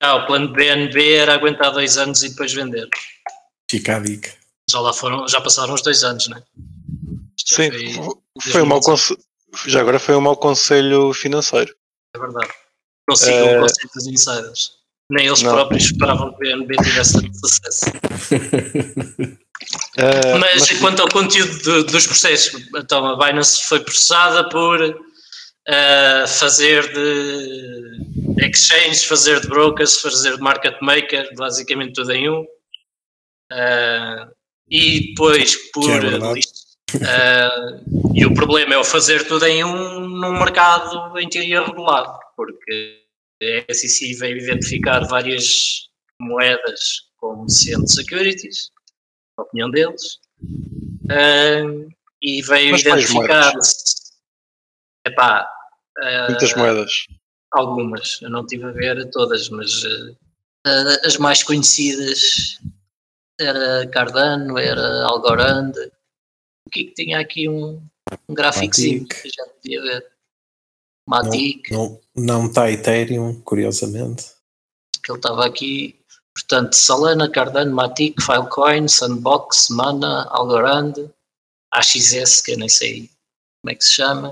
Ah, 0.02 0.16
o 0.16 0.26
plano 0.26 0.48
de 0.48 0.54
BNB 0.54 1.12
era 1.12 1.34
aguentar 1.34 1.72
dois 1.72 1.96
anos 1.96 2.22
e 2.22 2.30
depois 2.30 2.52
vender. 2.52 2.88
Fica 3.70 3.96
a 3.96 4.00
dica. 4.00 4.39
Já 4.70 4.80
lá 4.80 4.92
foram, 4.92 5.26
já 5.28 5.40
passaram 5.40 5.74
os 5.74 5.82
dois 5.82 6.04
anos, 6.04 6.28
né? 6.28 6.42
Isto 7.36 7.56
já 7.56 7.70
Sim, 7.70 7.92
foi- 7.94 8.52
foi 8.52 8.62
um 8.62 8.66
mau 8.66 8.80
conse- 8.80 9.16
já 9.66 9.80
agora 9.80 9.98
foi 9.98 10.14
um 10.14 10.20
mau 10.20 10.36
conselho 10.36 11.12
financeiro. 11.12 11.74
É 12.14 12.18
verdade. 12.18 12.48
Não 13.08 13.16
sigam 13.16 13.46
Eh, 13.48 13.58
o 13.58 13.60
conceito 13.62 13.92
dos 13.94 14.06
insiders. 14.06 14.70
Nem 15.10 15.26
eles 15.26 15.42
não. 15.42 15.52
próprios 15.54 15.84
esperavam 15.86 16.30
que 16.30 16.36
o 16.36 16.38
BNB 16.38 16.76
tivesse 16.76 17.14
tanto 17.20 17.34
sucesso. 17.36 17.86
Uh, 19.98 20.38
Mas, 20.40 20.70
mas- 20.70 20.78
quanto 20.78 21.02
ao 21.02 21.08
conteúdo 21.08 21.58
do- 21.62 21.84
dos 21.84 22.06
processos, 22.06 22.62
então 22.76 23.06
a 23.06 23.16
Binance 23.16 23.64
foi 23.64 23.80
processada 23.80 24.48
por 24.48 24.80
eh, 25.68 26.24
fazer 26.26 26.92
de 26.92 28.46
exchange, 28.46 29.04
fazer 29.06 29.40
de 29.40 29.48
brokers, 29.48 30.00
fazer 30.00 30.36
de 30.36 30.42
market 30.42 30.76
maker, 30.80 31.28
basicamente 31.36 31.92
tudo 31.94 32.12
em 32.12 32.30
um. 32.30 32.44
Eh, 33.52 34.26
e 34.70 35.08
depois 35.08 35.56
por. 35.72 36.04
É 36.04 36.18
eh, 37.02 37.80
e 38.14 38.26
o 38.26 38.34
problema 38.34 38.74
é 38.74 38.78
o 38.78 38.84
fazer 38.84 39.26
tudo 39.26 39.46
em 39.46 39.64
um 39.64 40.08
num 40.08 40.38
mercado 40.38 41.18
em 41.18 41.28
teoria 41.28 41.64
regulado, 41.64 42.18
porque 42.36 43.00
a 43.68 43.74
SEC 43.74 44.18
veio 44.18 44.38
identificar 44.38 45.00
várias 45.06 45.88
moedas 46.20 46.80
como 47.16 47.48
sendo 47.48 47.88
securities, 47.88 48.70
na 49.38 49.44
opinião 49.44 49.70
deles, 49.70 50.18
Ahm, 51.10 51.88
e 52.22 52.40
veio 52.42 52.72
Mas 52.72 52.82
identificar 52.82 53.52
epá, 55.06 55.50
ah, 55.98 56.26
muitas 56.28 56.54
moedas. 56.54 56.92
algumas, 57.50 58.20
eu 58.22 58.30
não 58.30 58.42
estive 58.42 58.64
a 58.64 58.70
ver 58.70 59.10
todas, 59.10 59.48
mas 59.48 59.82
ah, 60.66 60.96
as 61.04 61.16
mais 61.16 61.42
conhecidas 61.42 62.58
era 63.40 63.86
Cardano, 63.88 64.58
era 64.58 65.04
Algorand, 65.06 65.72
o 66.66 66.70
que 66.70 66.80
é 66.80 66.84
que 66.84 66.94
tinha 66.94 67.18
aqui 67.20 67.48
um, 67.48 67.82
um 68.28 68.34
gráfico 68.34 68.66
Matic. 68.66 69.08
que 69.22 69.28
a 69.28 69.30
gente 69.44 69.54
podia 69.62 69.82
ver? 69.82 70.06
Matic, 71.08 71.70
Não 71.70 72.00
não 72.14 72.46
está 72.46 72.70
Ethereum, 72.70 73.40
curiosamente. 73.42 74.24
que 75.02 75.10
ele 75.10 75.18
estava 75.18 75.46
aqui. 75.46 75.98
Portanto, 76.34 76.74
Solana, 76.74 77.28
Cardano, 77.30 77.74
Matic, 77.74 78.20
Filecoin, 78.22 78.86
Sandbox, 78.88 79.68
Mana, 79.70 80.26
Algorand, 80.30 81.10
AXS, 81.72 82.40
que 82.42 82.52
eu 82.52 82.58
nem 82.58 82.68
sei 82.68 83.10
como 83.62 83.72
é 83.72 83.74
que 83.74 83.84
se 83.84 83.92
chama, 83.94 84.30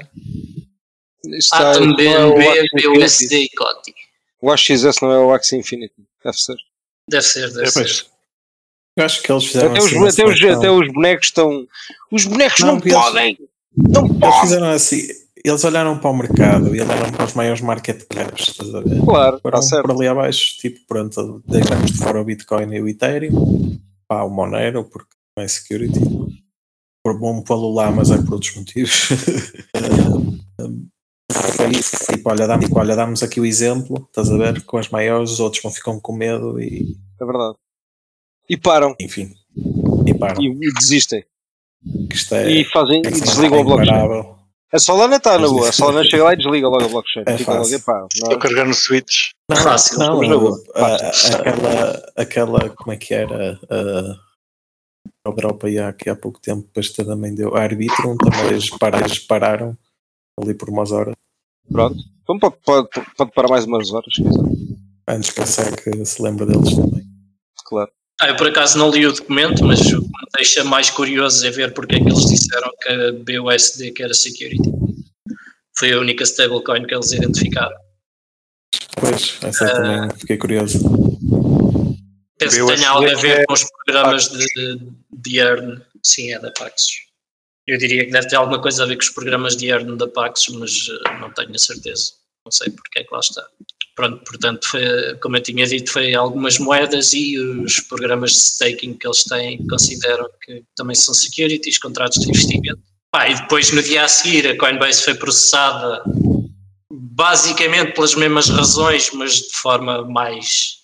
está- 1.25 1.73
Atom, 1.73 1.87
não 1.87 1.93
o 1.93 1.97
BNB. 1.97 2.69
BUSD 2.99 3.37
e 3.45 3.49
COTI. 3.57 3.95
O 4.41 4.51
AXS 4.53 5.01
não 5.03 5.11
é 5.13 5.19
o 5.19 5.33
Axie 5.33 5.57
Infinity. 5.57 6.07
Deve 6.25 6.37
ser. 6.39 6.57
Deve 7.09 7.23
ser, 7.27 7.49
deve 7.53 7.67
É, 7.67 7.71
ser. 7.71 8.07
Eu 8.99 9.05
acho 9.05 9.23
que 9.23 9.31
eles 9.33 9.45
fizeram 9.47 9.71
Até 9.71 9.79
os, 9.79 9.87
assim 9.87 9.97
uma 9.97 10.09
até, 10.09 10.25
os, 10.27 10.43
até 10.59 10.71
os 10.71 10.93
bonecos 10.93 11.27
estão. 11.27 11.67
Os 12.11 12.25
bonecos 12.27 12.61
Não, 12.61 12.67
não, 12.77 12.81
eles- 12.81 12.93
podem! 12.95 13.39
Não 13.77 14.07
Eles 14.07 14.19
podem! 14.19 14.41
fizeram 14.41 14.71
assim. 14.71 15.03
Eles 15.45 15.65
olharam 15.65 15.99
para 15.99 16.11
o 16.11 16.17
mercado 16.17 16.75
e 16.75 16.81
olharam 16.81 17.13
para 17.13 17.25
os 17.25 17.33
maiores 17.35 17.61
market 17.61 18.03
caps. 18.09 18.49
Estás 18.49 18.75
a 18.75 18.81
ver? 18.81 19.01
Claro, 19.05 19.39
Foram 19.41 19.59
está 19.61 19.71
certo. 19.77 19.87
por 19.87 19.95
ali 19.97 20.09
abaixo, 20.09 20.57
tipo, 20.59 20.81
pronto, 20.89 21.43
deixamos 21.47 21.93
de 21.93 21.99
fora 21.99 22.21
o 22.21 22.25
Bitcoin 22.25 22.75
e 22.75 22.81
o 22.83 22.89
Ethereum, 22.89 23.79
pá, 24.09 24.25
o 24.25 24.31
Monero, 24.31 24.83
porque 24.85 25.09
não 25.37 25.45
é 25.45 25.49
security. 25.49 26.01
Por 27.05 27.17
bom 27.19 27.41
pô-lo 27.43 27.73
lá, 27.73 27.91
mas 27.93 28.11
é 28.11 28.19
por 28.19 28.35
outros 28.35 28.57
motivos. 28.57 29.09
Foi 31.57 31.71
isso, 31.71 31.97
tipo, 32.13 32.31
olha, 32.31 32.59
tipo, 32.59 32.79
olha, 32.79 32.97
damos 32.97 33.23
aqui 33.23 33.41
o 33.41 33.45
exemplo, 33.47 34.07
estás 34.09 34.31
a 34.31 34.37
ver, 34.37 34.65
com 34.65 34.79
as 34.79 34.89
maiores, 34.89 35.31
os 35.33 35.41
outros 35.41 35.63
vão 35.63 35.71
ficam 35.73 36.01
com 36.01 36.13
medo 36.13 36.61
e, 36.61 36.97
É 37.21 37.25
verdade. 37.25 37.55
E 38.49 38.57
param. 38.57 38.95
enfim, 39.01 39.35
e 40.07 40.15
param. 40.15 40.41
E, 40.43 40.49
e 40.49 40.73
desistem. 40.75 41.25
Que 42.09 42.17
isto 42.17 42.35
é, 42.35 42.51
E 42.51 42.65
fazem. 42.65 43.03
é 43.05 43.09
E 43.09 43.13
desligam 43.13 43.59
é 43.59 43.61
o 43.61 43.65
blockchain. 43.65 44.39
A 44.71 44.79
Solana 44.79 45.17
está 45.17 45.39
na 45.39 45.49
boa. 45.49 45.69
A 45.69 45.73
Solana 45.73 46.05
chega 46.05 46.25
lá 46.25 46.35
e 46.35 46.37
desliga 46.37 46.69
logo 46.69 46.85
a 46.85 46.89
blockchain. 46.89 47.23
É 47.27 47.39
Fica 47.39 47.53
logo, 47.53 47.63
fácil. 47.65 47.77
epá, 47.79 47.99
não- 48.01 48.07
Estou 48.13 48.33
a 48.35 48.39
carregar 48.39 48.67
no 48.67 48.75
Switch. 48.75 49.15
Não, 49.51 49.57
Fácil, 49.57 49.99
não, 49.99 50.21
a- 50.75 50.97
aquela, 50.97 52.13
aquela, 52.17 52.71
como 52.71 52.93
é 52.93 52.97
que 52.97 53.15
era? 53.15 53.59
A, 53.71 54.29
Europa 55.27 55.69
ia 55.71 55.89
aqui 55.89 56.09
há 56.11 56.17
pouco 56.17 56.41
tempo, 56.41 56.63
depois 56.63 56.91
também 56.93 57.35
deu 57.35 57.55
a 57.55 57.63
Arbitrum, 57.63 58.17
também 58.17 58.47
eles 58.47 58.71
pararam, 58.71 59.07
eles 59.07 59.19
pararam 59.19 59.79
ali 60.41 60.55
por 60.55 60.69
umas 60.71 60.91
horas, 60.93 61.15
Pronto. 61.71 61.97
Então 62.23 62.39
pode, 62.39 62.57
pode, 62.65 62.89
pode 63.17 63.33
parar 63.33 63.49
mais 63.49 63.65
umas 63.67 63.91
horas, 63.93 64.13
se 64.15 64.23
quiser. 64.23 64.43
antes 65.07 65.31
que 65.31 65.41
a 65.41 65.47
SEC 65.47 66.07
se 66.07 66.23
lembre 66.23 66.47
deles 66.47 66.75
também. 66.75 67.07
Claro. 67.65 67.91
Ah, 68.21 68.29
eu 68.29 68.37
por 68.37 68.49
acaso 68.49 68.77
não 68.79 68.91
li 68.91 69.07
o 69.07 69.13
documento, 69.13 69.65
mas 69.65 69.81
o 69.81 70.01
que 70.03 70.09
me 70.09 70.29
deixa 70.37 70.65
mais 70.65 70.91
curioso 70.91 71.47
é 71.47 71.51
ver 71.51 71.73
porque 71.73 71.97
é 71.97 71.99
que 72.01 72.07
eles 72.07 72.27
disseram 72.27 72.71
que 72.83 72.89
a 72.89 73.13
BUSD 73.13 73.93
que 73.93 74.03
era 74.03 74.13
security. 74.13 74.71
Foi 75.79 75.93
a 75.93 76.01
única 76.01 76.25
stablecoin 76.25 76.85
que 76.85 76.95
eles 76.95 77.13
identificaram. 77.13 77.77
Pois, 79.01 79.39
essa 79.43 79.67
Ah. 79.67 79.73
também 79.73 80.19
fiquei 80.19 80.37
curioso. 80.37 80.79
Penso 82.39 82.57
que 82.57 82.63
BUSD 82.63 82.77
tenha 82.77 82.91
algo 82.91 83.09
a 83.09 83.15
ver 83.15 83.41
é 83.41 83.45
com 83.45 83.53
os 83.53 83.65
programas 83.85 84.29
de, 84.29 84.81
de 85.13 85.39
earn. 85.39 85.81
Sim, 86.03 86.33
é 86.33 86.39
da 86.41 86.51
Paxos. 86.51 87.07
Eu 87.67 87.79
diria 87.79 88.05
que 88.05 88.11
deve 88.11 88.27
ter 88.29 88.37
alguma 88.37 88.61
coisa 88.61 88.83
a 88.83 88.87
ver 88.87 88.97
com 88.97 89.03
os 89.03 89.11
programas 89.11 89.57
de 89.57 89.67
earn 89.69 89.97
da 89.97 90.09
Paxos, 90.09 90.55
mas 90.57 90.89
eh, 90.91 91.19
não 91.21 91.31
tenho 91.33 91.55
a 91.55 91.59
certeza. 91.59 92.13
Não 92.45 92.51
sei 92.51 92.71
porque 92.71 92.99
é 93.01 93.05
que 93.05 93.13
lá 93.15 93.21
está. 93.21 93.47
Pronto, 93.99 94.23
portanto, 94.25 94.69
foi, 94.69 95.17
como 95.21 95.37
eu 95.37 95.43
tinha 95.43 95.67
dito, 95.67 95.91
foi 95.91 96.15
algumas 96.15 96.57
moedas 96.57 97.13
e 97.13 97.37
os 97.37 97.81
programas 97.81 98.31
de 98.31 98.39
staking 98.39 98.95
que 98.95 99.05
eles 99.05 99.25
têm 99.25 99.67
consideram 99.67 100.25
que 100.41 100.63
também 100.77 100.95
são 100.95 101.13
securities, 101.13 101.79
contratos 101.79 102.21
de 102.21 102.29
investimento. 102.29 102.79
Pá, 103.11 103.29
e 103.29 103.35
depois, 103.35 103.73
no 103.73 103.83
dia 103.83 104.05
a 104.05 104.09
seguir, 104.09 104.47
a 104.47 104.57
Coinbase 104.57 105.03
foi 105.03 105.15
processada 105.17 106.05
basicamente 106.89 107.93
pelas 107.93 108.15
mesmas 108.15 108.49
razões, 108.49 109.11
mas 109.15 109.39
de 109.39 109.53
forma 109.55 110.05
mais 110.05 110.77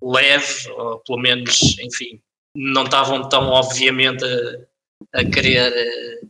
leve, 0.00 0.70
ou 0.70 1.00
pelo 1.00 1.18
menos, 1.18 1.58
enfim, 1.80 2.20
não 2.54 2.84
estavam 2.84 3.28
tão 3.28 3.48
obviamente 3.48 4.24
a, 4.24 5.18
a 5.20 5.24
querer, 5.24 5.72
eh, 5.74 6.20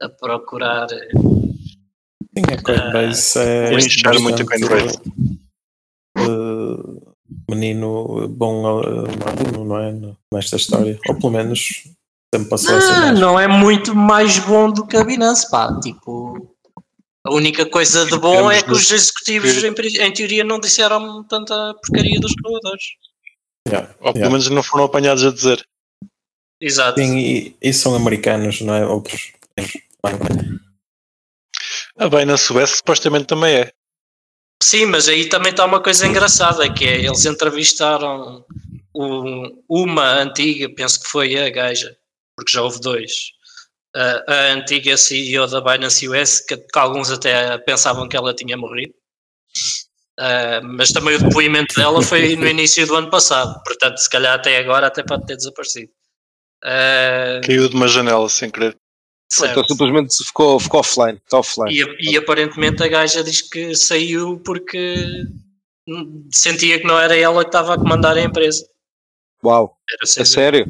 a 0.00 0.08
procurar. 0.08 0.86
Sim, 0.90 2.44
a 2.56 2.62
Coinbase 2.62 3.38
é 3.40 3.70
Vou 3.70 3.78
inchar 3.80 4.20
muito 4.20 4.42
a 4.42 4.46
Coinbase. 4.46 5.39
Eh, 6.18 7.10
menino 7.48 8.28
bom 8.28 8.80
eh, 8.82 9.08
aluno, 9.28 9.64
não 9.64 9.78
é? 9.78 10.16
Nesta 10.32 10.56
história, 10.56 10.98
ou 11.08 11.14
pelo 11.16 11.32
menos 11.32 11.84
sempre 12.34 12.48
passou 12.48 12.76
a 12.76 12.80
ser 12.80 12.92
Ah, 12.92 13.00
mais. 13.00 13.20
não 13.20 13.38
é 13.38 13.48
muito 13.48 13.94
mais 13.94 14.38
bom 14.38 14.70
do 14.70 14.86
que 14.86 14.96
a 14.96 15.04
Binance, 15.04 15.50
pá. 15.50 15.78
Tipo, 15.80 16.54
a 17.24 17.32
única 17.32 17.66
coisa 17.66 18.06
de 18.06 18.18
bom 18.18 18.50
é 18.50 18.62
que 18.62 18.70
os 18.72 18.90
executivos, 18.90 19.62
em, 19.62 19.74
em 20.02 20.12
teoria, 20.12 20.44
não 20.44 20.58
disseram 20.60 21.22
tanta 21.24 21.74
porcaria 21.74 22.18
dos 22.20 22.32
reguladores. 22.36 22.84
Yeah, 23.68 23.94
Ou 24.00 24.12
pelo 24.12 24.16
yeah. 24.16 24.30
menos 24.30 24.48
não 24.48 24.62
foram 24.62 24.84
apanhados 24.84 25.24
a 25.24 25.30
dizer. 25.30 25.64
Exato. 26.60 27.00
Sim, 27.00 27.18
e, 27.18 27.56
e 27.60 27.72
são 27.72 27.94
americanos, 27.94 28.60
não 28.62 28.74
é? 28.74 28.86
Outros. 28.86 29.32
A 31.98 32.08
Binance 32.08 32.52
US 32.52 32.70
supostamente 32.76 33.26
também 33.26 33.54
é. 33.56 33.72
Sim, 34.62 34.86
mas 34.86 35.08
aí 35.08 35.28
também 35.28 35.50
está 35.50 35.64
uma 35.64 35.82
coisa 35.82 36.06
engraçada, 36.06 36.70
que 36.72 36.84
é, 36.84 36.98
eles 36.98 37.24
entrevistaram 37.24 38.44
um, 38.94 39.62
uma 39.68 40.20
antiga, 40.20 40.68
penso 40.74 41.00
que 41.00 41.08
foi 41.08 41.36
a 41.38 41.48
gaja, 41.48 41.96
porque 42.36 42.52
já 42.52 42.62
houve 42.62 42.80
dois, 42.80 43.12
a, 43.94 44.32
a 44.32 44.52
antiga 44.52 44.96
CEO 44.96 45.46
da 45.46 45.60
Binance 45.60 46.06
US, 46.08 46.40
que, 46.40 46.56
que, 46.56 46.78
alguns 46.78 47.10
até 47.10 47.56
pensavam 47.58 48.08
que 48.08 48.16
ela 48.16 48.34
tinha 48.34 48.56
morrido. 48.56 48.94
Uh, 50.18 50.60
mas 50.62 50.92
também 50.92 51.16
o 51.16 51.22
depoimento 51.22 51.74
dela 51.74 52.02
foi 52.02 52.36
no 52.36 52.46
início 52.48 52.86
do 52.86 52.94
ano 52.94 53.08
passado, 53.08 53.58
portanto, 53.64 53.96
se 53.96 54.10
calhar 54.10 54.34
até 54.34 54.58
agora 54.58 54.86
até 54.86 55.02
pode 55.02 55.24
ter 55.24 55.36
desaparecido. 55.36 55.90
Uh, 56.62 57.40
Caiu 57.46 57.68
de 57.68 57.74
uma 57.74 57.88
janela 57.88 58.28
sem 58.28 58.50
querer. 58.50 58.76
Então 59.32 59.64
simplesmente 59.64 60.16
ficou, 60.24 60.58
ficou 60.58 60.80
offline. 60.80 61.18
Está 61.24 61.38
offline. 61.38 61.72
E, 61.72 62.12
e, 62.12 62.16
aparentemente 62.16 62.82
a 62.82 62.88
gaja 62.88 63.22
diz 63.22 63.42
que 63.42 63.74
saiu 63.76 64.40
porque 64.40 65.24
sentia 66.32 66.80
que 66.80 66.86
não 66.86 66.98
era 66.98 67.16
ela 67.16 67.42
que 67.44 67.48
estava 67.48 67.74
a 67.74 67.78
comandar 67.78 68.16
a 68.16 68.22
empresa. 68.22 68.66
Uau, 69.42 69.76
é 70.18 70.24
sério? 70.24 70.66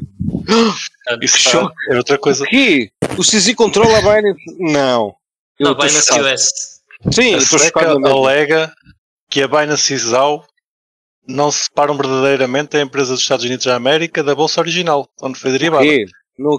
Isso 1.21 1.71
é 1.89 1.97
outra 1.97 2.17
coisa. 2.17 2.43
O 2.43 2.47
quê? 2.47 2.91
O 3.17 3.23
CZ 3.23 3.53
controla 3.55 3.97
a 3.97 4.01
Binance? 4.01 4.43
Não. 4.59 5.15
Eu 5.59 5.69
não, 5.69 5.75
Binance 5.75 6.19
US. 6.19 6.81
Sim, 7.11 7.35
a 7.35 7.41
SECA 7.41 7.89
alega 7.89 8.73
que 9.29 9.41
a 9.41 9.47
Binance 9.47 9.93
ISAO 9.93 10.45
não 11.27 11.51
se 11.51 11.65
separam 11.65 11.97
verdadeiramente 11.97 12.77
a 12.77 12.81
empresa 12.81 13.13
dos 13.13 13.21
Estados 13.21 13.45
Unidos 13.45 13.65
da 13.65 13.75
América 13.75 14.23
da 14.23 14.35
bolsa 14.35 14.61
original, 14.61 15.09
onde 15.21 15.39
foi 15.39 15.51
derivada. 15.51 15.85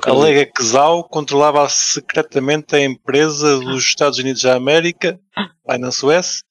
Alega 0.06 0.46
que 0.46 0.62
ZAO 0.62 1.04
controlava 1.04 1.68
secretamente 1.68 2.76
a 2.76 2.80
empresa 2.80 3.58
dos 3.58 3.84
Estados 3.84 4.18
Unidos 4.18 4.42
da 4.42 4.54
América, 4.54 5.18
Binance 5.66 6.04
US, 6.04 6.42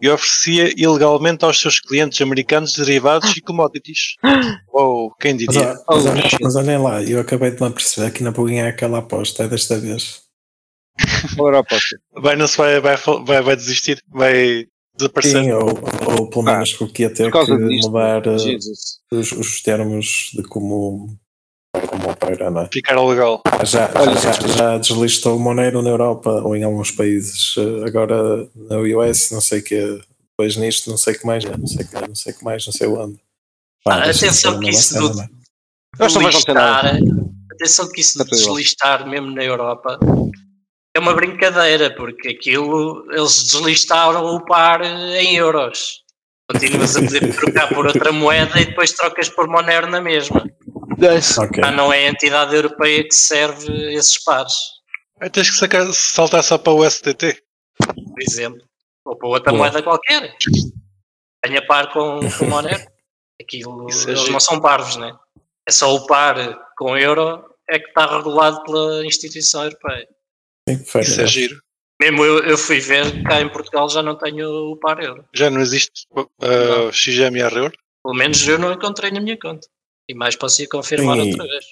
e 0.00 0.08
oferecia 0.08 0.72
ilegalmente 0.76 1.44
aos 1.44 1.60
seus 1.60 1.80
clientes 1.80 2.20
americanos 2.20 2.74
derivados 2.74 3.36
e 3.36 3.40
commodities. 3.40 4.16
Ou 4.68 5.10
quem 5.14 5.36
diria? 5.36 5.74
Mas, 5.88 6.04
mas, 6.04 6.36
mas, 6.40 6.56
olhem 6.56 6.78
lá, 6.78 7.02
eu 7.02 7.20
acabei 7.20 7.50
de 7.50 7.62
me 7.62 7.70
perceber 7.70 8.10
que 8.10 8.22
na 8.22 8.30
Buguinha 8.30 8.64
é 8.64 8.68
aquela 8.68 8.98
aposta, 8.98 9.44
é 9.44 9.48
desta 9.48 9.78
vez. 9.78 10.22
Qual 11.36 11.48
era 11.48 11.58
a 11.58 11.60
aposta? 11.60 11.96
Binance 12.20 12.56
vai, 12.56 12.80
vai, 12.80 12.96
vai, 12.96 13.42
vai 13.42 13.56
desistir, 13.56 14.02
vai 14.08 14.66
desaparecer. 14.96 15.44
Sim, 15.44 15.52
ou, 15.52 15.68
ou 16.18 16.30
pelo 16.30 16.44
menos 16.44 16.76
ah, 16.80 16.86
que 16.92 17.02
ia 17.02 17.10
ter 17.10 17.30
que 17.30 17.68
disto, 17.68 17.88
mudar 17.88 18.26
uh, 18.26 18.36
os, 19.12 19.32
os 19.32 19.62
termos 19.62 20.30
de 20.34 20.42
como 20.42 21.16
como 21.82 22.10
opera, 22.10 22.50
não 22.50 22.62
é? 22.62 22.68
Ficar 22.72 23.00
legal. 23.00 23.42
Já, 23.64 23.88
já, 23.88 24.32
já, 24.56 24.78
deslistou 24.78 25.36
o 25.36 25.40
Monero 25.40 25.82
na 25.82 25.90
Europa 25.90 26.30
ou 26.30 26.56
em 26.56 26.62
alguns 26.62 26.90
países. 26.90 27.54
Eh, 27.58 27.86
agora 27.86 28.48
na 28.54 28.78
US, 28.78 29.30
não 29.30 29.40
sei 29.40 29.62
que 29.62 30.00
depois 30.30 30.56
nisto, 30.56 30.90
não 30.90 30.96
sei 30.96 31.14
que 31.14 31.26
mais, 31.26 31.44
não 31.44 31.66
sei 31.66 31.86
que, 31.86 31.94
não 31.94 32.14
sei 32.14 32.32
que 32.32 32.44
mais, 32.44 32.66
não 32.66 32.72
sei 32.72 32.86
onde. 32.86 33.18
Pá, 33.82 33.94
ah, 33.94 34.10
atenção 34.10 34.60
que 34.60 34.68
isso 34.68 34.98
do, 34.98 35.20
é? 35.20 35.28
do 36.08 36.18
listar, 36.18 36.98
atenção 37.52 37.88
que 37.88 38.00
isso 38.00 38.22
de 38.22 38.30
deslistar 38.30 39.08
mesmo 39.08 39.30
na 39.30 39.42
Europa 39.42 39.98
é 40.96 40.98
uma 40.98 41.14
brincadeira, 41.14 41.94
porque 41.94 42.28
aquilo 42.28 43.06
eles 43.10 43.44
deslistaram 43.44 44.24
o 44.34 44.44
par 44.44 44.82
em 44.82 45.36
euros. 45.36 46.04
Continuas 46.50 46.96
a 46.96 47.02
poder 47.02 47.34
trocar 47.34 47.68
por 47.68 47.86
outra 47.86 48.12
moeda 48.12 48.60
e 48.60 48.66
depois 48.66 48.92
trocas 48.92 49.28
por 49.28 49.48
Monero 49.48 49.90
na 49.90 50.00
mesma. 50.00 50.44
Okay. 50.96 51.62
Ah, 51.62 51.70
não 51.70 51.92
é 51.92 52.06
a 52.06 52.10
entidade 52.10 52.54
europeia 52.54 53.04
que 53.04 53.14
serve 53.14 53.94
esses 53.94 54.22
pares. 54.24 54.54
Aí 55.20 55.28
tens 55.28 55.50
que 55.50 55.56
sacar, 55.56 55.86
saltar 55.92 56.42
só 56.42 56.56
para 56.56 56.72
o 56.72 56.88
STT. 56.88 57.42
Por 57.78 58.22
exemplo. 58.22 58.62
Ou 59.04 59.16
para 59.16 59.28
outra 59.28 59.52
moeda 59.52 59.82
qualquer. 59.82 60.34
Tenha 61.42 61.66
par 61.66 61.92
com, 61.92 62.20
com 62.38 62.44
Monero. 62.48 62.86
Aquilo, 63.40 63.86
é 63.90 64.10
eles 64.10 64.28
não 64.30 64.40
são 64.40 64.60
parvos, 64.60 64.96
né? 64.96 65.14
É 65.68 65.70
só 65.70 65.94
o 65.94 66.06
par 66.06 66.36
com 66.78 66.96
euro 66.96 67.44
é 67.68 67.78
que 67.78 67.88
está 67.88 68.06
regulado 68.16 68.62
pela 68.62 69.04
instituição 69.04 69.64
europeia. 69.64 70.08
Sim, 70.68 71.00
Isso 71.00 71.20
é 71.20 71.26
giro. 71.26 71.60
Mesmo 72.00 72.24
eu, 72.24 72.38
eu 72.44 72.58
fui 72.58 72.78
ver, 72.78 73.22
cá 73.24 73.40
em 73.40 73.48
Portugal 73.48 73.88
já 73.88 74.02
não 74.02 74.16
tenho 74.16 74.72
o 74.72 74.76
par 74.76 75.02
euro. 75.02 75.24
Já 75.34 75.50
não 75.50 75.60
existe 75.60 76.06
uh, 76.12 76.92
XMR 76.92 77.56
euro? 77.56 77.78
Pelo 78.02 78.14
menos 78.14 78.46
eu 78.46 78.58
não 78.58 78.72
encontrei 78.72 79.10
na 79.10 79.20
minha 79.20 79.38
conta. 79.38 79.66
E 80.08 80.14
mais 80.14 80.36
posso 80.36 80.62
ir 80.62 80.68
confirmar 80.68 81.16
Sim, 81.16 81.30
outra 81.30 81.44
vez. 81.44 81.64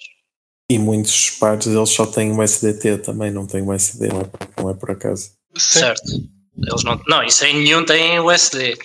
E 0.71 0.79
muitos 0.79 1.31
pares 1.31 1.67
eles 1.67 1.91
só 1.91 2.07
têm 2.07 2.33
o 2.33 2.43
SDT 2.43 2.99
também, 2.99 3.31
não 3.31 3.47
têm 3.47 3.63
o 3.63 3.73
SD, 3.73 4.09
não 4.09 4.21
é, 4.23 4.31
não 4.61 4.71
é 4.71 4.75
por 4.75 4.91
acaso. 4.91 5.33
Certo. 5.57 6.11
Eles 6.57 6.85
não, 6.85 7.01
não, 7.07 7.23
isso 7.23 7.45
em 7.45 7.63
nenhum 7.63 7.85
tem 7.85 8.19
o 8.19 8.31
SD. 8.31 8.79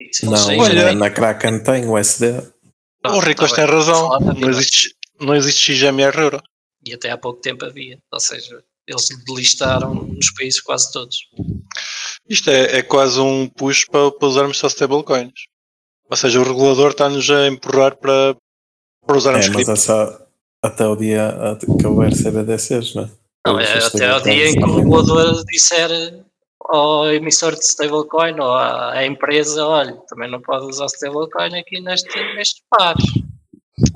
Isso 0.00 0.26
não, 0.26 0.58
olha, 0.58 0.92
na 0.94 1.10
Kraken 1.10 1.62
tem 1.62 1.86
o 1.86 1.98
SD. 1.98 2.42
o 3.04 3.18
Ricos 3.20 3.52
tem 3.52 3.64
razão. 3.64 4.18
Não 4.20 4.50
existe, 4.50 4.94
não 5.20 5.34
existe 5.34 5.74
XMR 5.74 6.18
Euro. 6.18 6.42
E 6.86 6.94
até 6.94 7.10
há 7.10 7.18
pouco 7.18 7.40
tempo 7.40 7.64
havia. 7.64 7.98
Ou 8.12 8.20
seja, 8.20 8.62
eles 8.86 9.08
delistaram 9.26 9.94
nos 9.94 10.30
países 10.32 10.60
quase 10.60 10.92
todos. 10.92 11.18
Isto 12.28 12.50
é, 12.50 12.78
é 12.78 12.82
quase 12.82 13.20
um 13.20 13.48
push 13.48 13.86
para, 13.86 14.10
para 14.10 14.28
usarmos 14.28 14.58
só 14.58 14.66
stablecoins. 14.68 15.32
Ou 16.10 16.16
seja, 16.16 16.40
o 16.40 16.44
regulador 16.44 16.90
está-nos 16.90 17.28
a 17.30 17.46
empurrar 17.46 17.96
para, 17.96 18.36
para 19.06 19.16
usar 19.16 19.32
é, 19.32 19.48
mas 19.48 19.68
é 19.68 19.76
só 19.76 20.18
até 20.62 20.86
o 20.86 20.96
dia 20.96 21.36
que 21.78 21.86
houver 21.86 22.12
CBDCs, 22.12 22.94
não 22.94 23.04
é? 23.04 23.10
Não, 23.46 23.60
é 23.60 23.78
até 23.78 24.16
o 24.16 24.20
dia 24.20 24.48
em 24.48 24.54
que 24.54 24.64
o 24.64 24.76
regulador 24.76 25.44
disser 25.44 25.90
ao 26.60 27.12
emissor 27.12 27.54
de 27.54 27.64
stablecoin 27.64 28.40
ou 28.40 28.54
à, 28.54 29.04
empresa, 29.04 29.66
olha, 29.66 29.92
também 30.08 30.30
não 30.30 30.40
pode 30.40 30.64
usar 30.64 30.86
stablecoin 30.86 31.58
aqui 31.58 31.80
neste, 31.80 32.08
neste 32.34 32.62
par. 32.70 32.96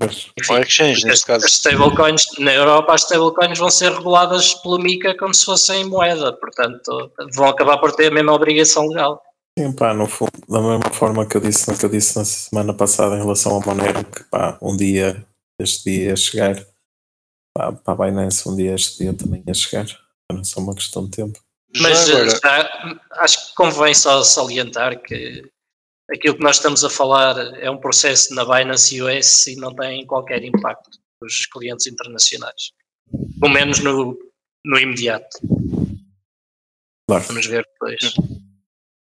Enfim, 0.02 0.52
ou 0.52 0.58
exchange, 0.58 1.06
neste 1.06 1.24
caso. 1.24 1.46
As 1.46 1.52
stablecoins, 1.52 2.26
na 2.38 2.52
Europa, 2.52 2.94
as 2.94 3.02
stablecoins 3.02 3.58
vão 3.58 3.70
ser 3.70 3.92
reguladas 3.92 4.54
pelo 4.54 4.78
MICA 4.78 5.16
como 5.16 5.32
se 5.32 5.46
fossem 5.46 5.84
moeda, 5.86 6.32
portanto, 6.34 7.10
vão 7.34 7.48
acabar 7.48 7.78
por 7.78 7.92
ter 7.92 8.08
a 8.08 8.14
mesma 8.14 8.34
obrigação 8.34 8.86
legal. 8.88 9.22
Sim, 9.58 9.72
pá, 9.72 9.92
no 9.92 10.06
fundo, 10.06 10.30
da 10.48 10.60
mesma 10.60 10.94
forma 10.94 11.26
que 11.26 11.36
eu 11.36 11.40
disse, 11.40 11.76
que 11.76 11.84
eu 11.84 11.90
disse 11.90 12.16
na 12.16 12.24
semana 12.24 12.72
passada 12.72 13.16
em 13.16 13.18
relação 13.18 13.54
ao 13.54 13.60
Monero, 13.60 14.04
que 14.04 14.22
pá, 14.30 14.56
um 14.62 14.76
dia 14.76 15.26
este 15.58 15.90
dia 15.90 16.04
ia 16.10 16.16
chegar, 16.16 16.64
pá, 17.52 17.72
para 17.72 18.04
a 18.04 18.06
Binance 18.06 18.48
um 18.48 18.54
dia 18.54 18.72
este 18.72 18.98
dia 18.98 19.12
também 19.12 19.42
ia 19.44 19.52
chegar, 19.52 19.84
não 20.30 20.42
é 20.42 20.44
só 20.44 20.60
uma 20.60 20.76
questão 20.76 21.06
de 21.06 21.10
tempo. 21.10 21.40
Mas 21.76 22.06
já, 22.06 22.94
acho 23.16 23.48
que 23.48 23.54
convém 23.56 23.92
só 23.94 24.22
salientar 24.22 25.02
que 25.02 25.42
aquilo 26.08 26.36
que 26.36 26.42
nós 26.44 26.54
estamos 26.54 26.84
a 26.84 26.88
falar 26.88 27.36
é 27.60 27.68
um 27.68 27.78
processo 27.78 28.32
na 28.36 28.44
Binance 28.44 29.02
US 29.02 29.48
e 29.48 29.56
não 29.56 29.74
tem 29.74 30.06
qualquer 30.06 30.44
impacto 30.44 31.00
nos 31.20 31.46
clientes 31.46 31.88
internacionais, 31.88 32.70
pelo 33.40 33.52
menos 33.52 33.80
no, 33.80 34.16
no 34.64 34.78
imediato. 34.78 35.36
Claro. 37.08 37.24
Vamos 37.24 37.46
ver 37.46 37.66
depois 37.72 38.14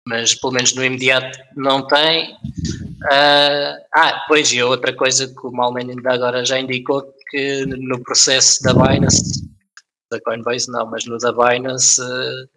mas 0.08 0.36
pelo 0.36 0.54
menos 0.54 0.74
no 0.74 0.84
imediato 0.84 1.38
não 1.56 1.86
tem. 1.88 2.34
Uh, 2.34 3.80
ah, 3.96 4.26
pois, 4.28 4.52
e 4.52 4.62
outra 4.62 4.94
coisa 4.94 5.28
que 5.28 5.48
o 5.48 5.52
Malman 5.52 5.90
ainda 5.90 6.14
agora 6.14 6.46
já 6.46 6.60
indicou, 6.60 7.04
que 7.30 7.66
no 7.66 8.02
processo 8.04 8.62
da 8.64 8.74
Binance, 8.74 9.44
da 10.12 10.20
Coinbase 10.22 10.72
não, 10.72 10.86
mas 10.90 11.06
no 11.06 11.18
da 11.18 11.32
Binance, 11.32 12.02
uh, 12.02 12.48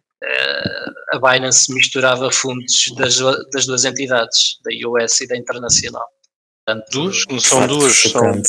a 1.13 1.19
Binance 1.19 1.73
misturava 1.73 2.31
fundos 2.31 2.93
das, 2.97 3.19
das 3.53 3.67
duas 3.67 3.85
entidades, 3.85 4.59
da 4.65 4.89
US 4.89 5.21
e 5.21 5.27
da 5.27 5.37
Internacional. 5.37 6.07
Portanto, 6.65 6.91
duas? 6.91 7.25
Não 7.31 7.41
são 7.41 7.67
duas, 7.67 7.97
são 8.03 8.43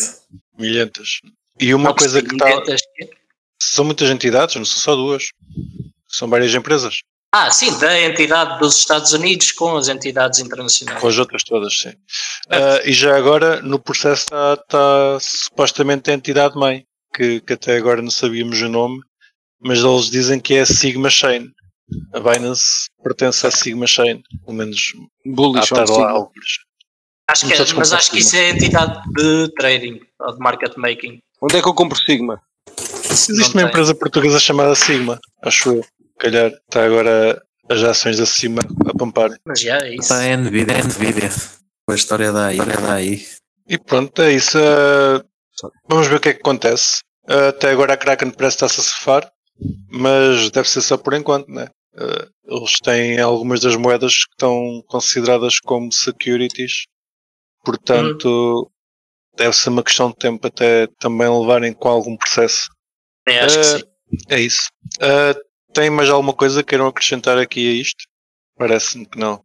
milhentas. 0.57 1.21
E 1.59 1.73
uma 1.73 1.93
coisa 1.93 2.21
que 2.21 2.33
está... 2.33 2.47
São 3.59 3.85
muitas 3.85 4.09
entidades, 4.09 4.55
não 4.55 4.65
são 4.65 4.79
só 4.79 4.95
duas. 4.95 5.31
São 6.07 6.27
várias 6.27 6.53
empresas. 6.53 7.01
Ah, 7.33 7.51
sim, 7.51 7.77
da 7.77 7.99
entidade 8.01 8.57
dos 8.59 8.77
Estados 8.77 9.11
Unidos 9.11 9.51
com 9.51 9.75
as 9.75 9.89
entidades 9.89 10.39
internacionais. 10.39 10.99
Com 10.99 11.07
as 11.07 11.17
outras 11.17 11.43
todas, 11.43 11.77
sim. 11.77 11.89
Uh, 11.89 12.85
e 12.85 12.93
já 12.93 13.17
agora, 13.17 13.61
no 13.61 13.79
processo 13.79 14.23
está, 14.23 14.53
está 14.53 15.17
supostamente 15.19 16.09
a 16.09 16.13
entidade 16.13 16.55
mãe, 16.55 16.85
que, 17.13 17.41
que, 17.41 17.53
até 17.53 17.75
agora 17.75 18.01
não 18.01 18.09
sabíamos 18.09 18.61
o 18.61 18.69
nome, 18.69 19.01
mas 19.59 19.79
eles 19.79 20.09
dizem 20.09 20.39
que 20.39 20.55
é 20.55 20.61
a 20.61 20.65
Sigma 20.65 21.09
Chain. 21.09 21.49
A 22.13 22.19
Binance 22.19 22.87
pertence 23.03 23.45
à 23.45 23.51
Sigma 23.51 23.87
Chain, 23.87 24.21
pelo 24.45 24.57
menos 24.57 24.93
Bullish 25.25 25.73
há 25.73 25.83
lá 25.83 26.11
alguns. 26.11 26.59
Acho 27.29 27.47
que 27.47 27.53
é, 27.53 27.73
mas 27.75 27.91
acho 27.91 28.11
que 28.11 28.19
isso 28.19 28.35
é 28.35 28.49
entidade 28.49 29.01
de 29.13 29.49
trading 29.57 29.99
ou 30.19 30.33
de 30.33 30.39
market 30.39 30.75
making. 30.77 31.19
Onde 31.41 31.57
é 31.57 31.61
que 31.61 31.67
eu 31.67 31.73
compro 31.73 31.97
Sigma? 31.97 32.41
Existe 33.09 33.31
não 33.31 33.47
uma 33.47 33.53
tem. 33.53 33.65
empresa 33.65 33.95
portuguesa 33.95 34.39
chamada 34.39 34.75
Sigma, 34.75 35.19
acho 35.43 35.69
eu 35.69 35.85
calhar 36.17 36.51
está 36.51 36.85
agora 36.85 37.41
as 37.69 37.83
ações 37.83 38.19
acima 38.19 38.61
a 38.85 38.97
pampar. 38.97 39.31
Mas 39.45 39.61
já 39.61 39.85
é 39.85 39.95
isso. 39.95 40.13
Está 40.13 40.21
a 40.21 40.37
Nvidia, 40.37 40.77
é 40.77 40.83
Nvidia. 40.83 41.29
A 41.89 41.95
história 41.95 42.31
daí, 42.31 42.57
daí. 42.57 43.25
E 43.67 43.77
pronto, 43.77 44.21
é 44.21 44.33
isso. 44.33 44.57
Uh, 44.57 45.23
vamos 45.89 46.07
ver 46.07 46.15
o 46.15 46.19
que 46.19 46.29
é 46.29 46.33
que 46.33 46.39
acontece. 46.39 47.01
Uh, 47.29 47.49
até 47.49 47.71
agora 47.71 47.93
a 47.93 47.97
Kraken 47.97 48.31
parece 48.31 48.55
estar-se 48.55 48.79
a 48.79 48.83
safar, 48.83 49.31
mas 49.89 50.49
deve 50.51 50.69
ser 50.69 50.81
só 50.81 50.97
por 50.97 51.13
enquanto, 51.13 51.49
né? 51.49 51.67
Uh, 51.93 52.55
eles 52.57 52.79
têm 52.81 53.19
algumas 53.19 53.59
das 53.59 53.75
moedas 53.75 54.13
que 54.25 54.33
estão 54.33 54.81
consideradas 54.87 55.59
como 55.59 55.91
securities, 55.91 56.85
portanto, 57.65 58.25
uhum. 58.25 58.65
deve 59.35 59.55
ser 59.55 59.69
uma 59.69 59.83
questão 59.83 60.09
de 60.09 60.15
tempo 60.17 60.45
até 60.47 60.87
também 60.99 61.27
levarem 61.27 61.73
com 61.73 61.89
algum 61.89 62.15
processo. 62.15 62.69
É, 63.27 63.39
acho 63.39 63.57
uh, 63.57 63.61
que 63.61 63.67
sim. 63.67 63.83
É 64.29 64.39
isso. 64.39 64.69
Uh, 65.01 65.46
tem 65.73 65.89
mais 65.89 66.09
alguma 66.09 66.33
coisa 66.33 66.63
que 66.63 66.69
queiram 66.69 66.87
acrescentar 66.87 67.37
aqui 67.37 67.67
a 67.67 67.73
isto? 67.73 68.05
Parece-me 68.57 69.05
que 69.05 69.19
não. 69.19 69.43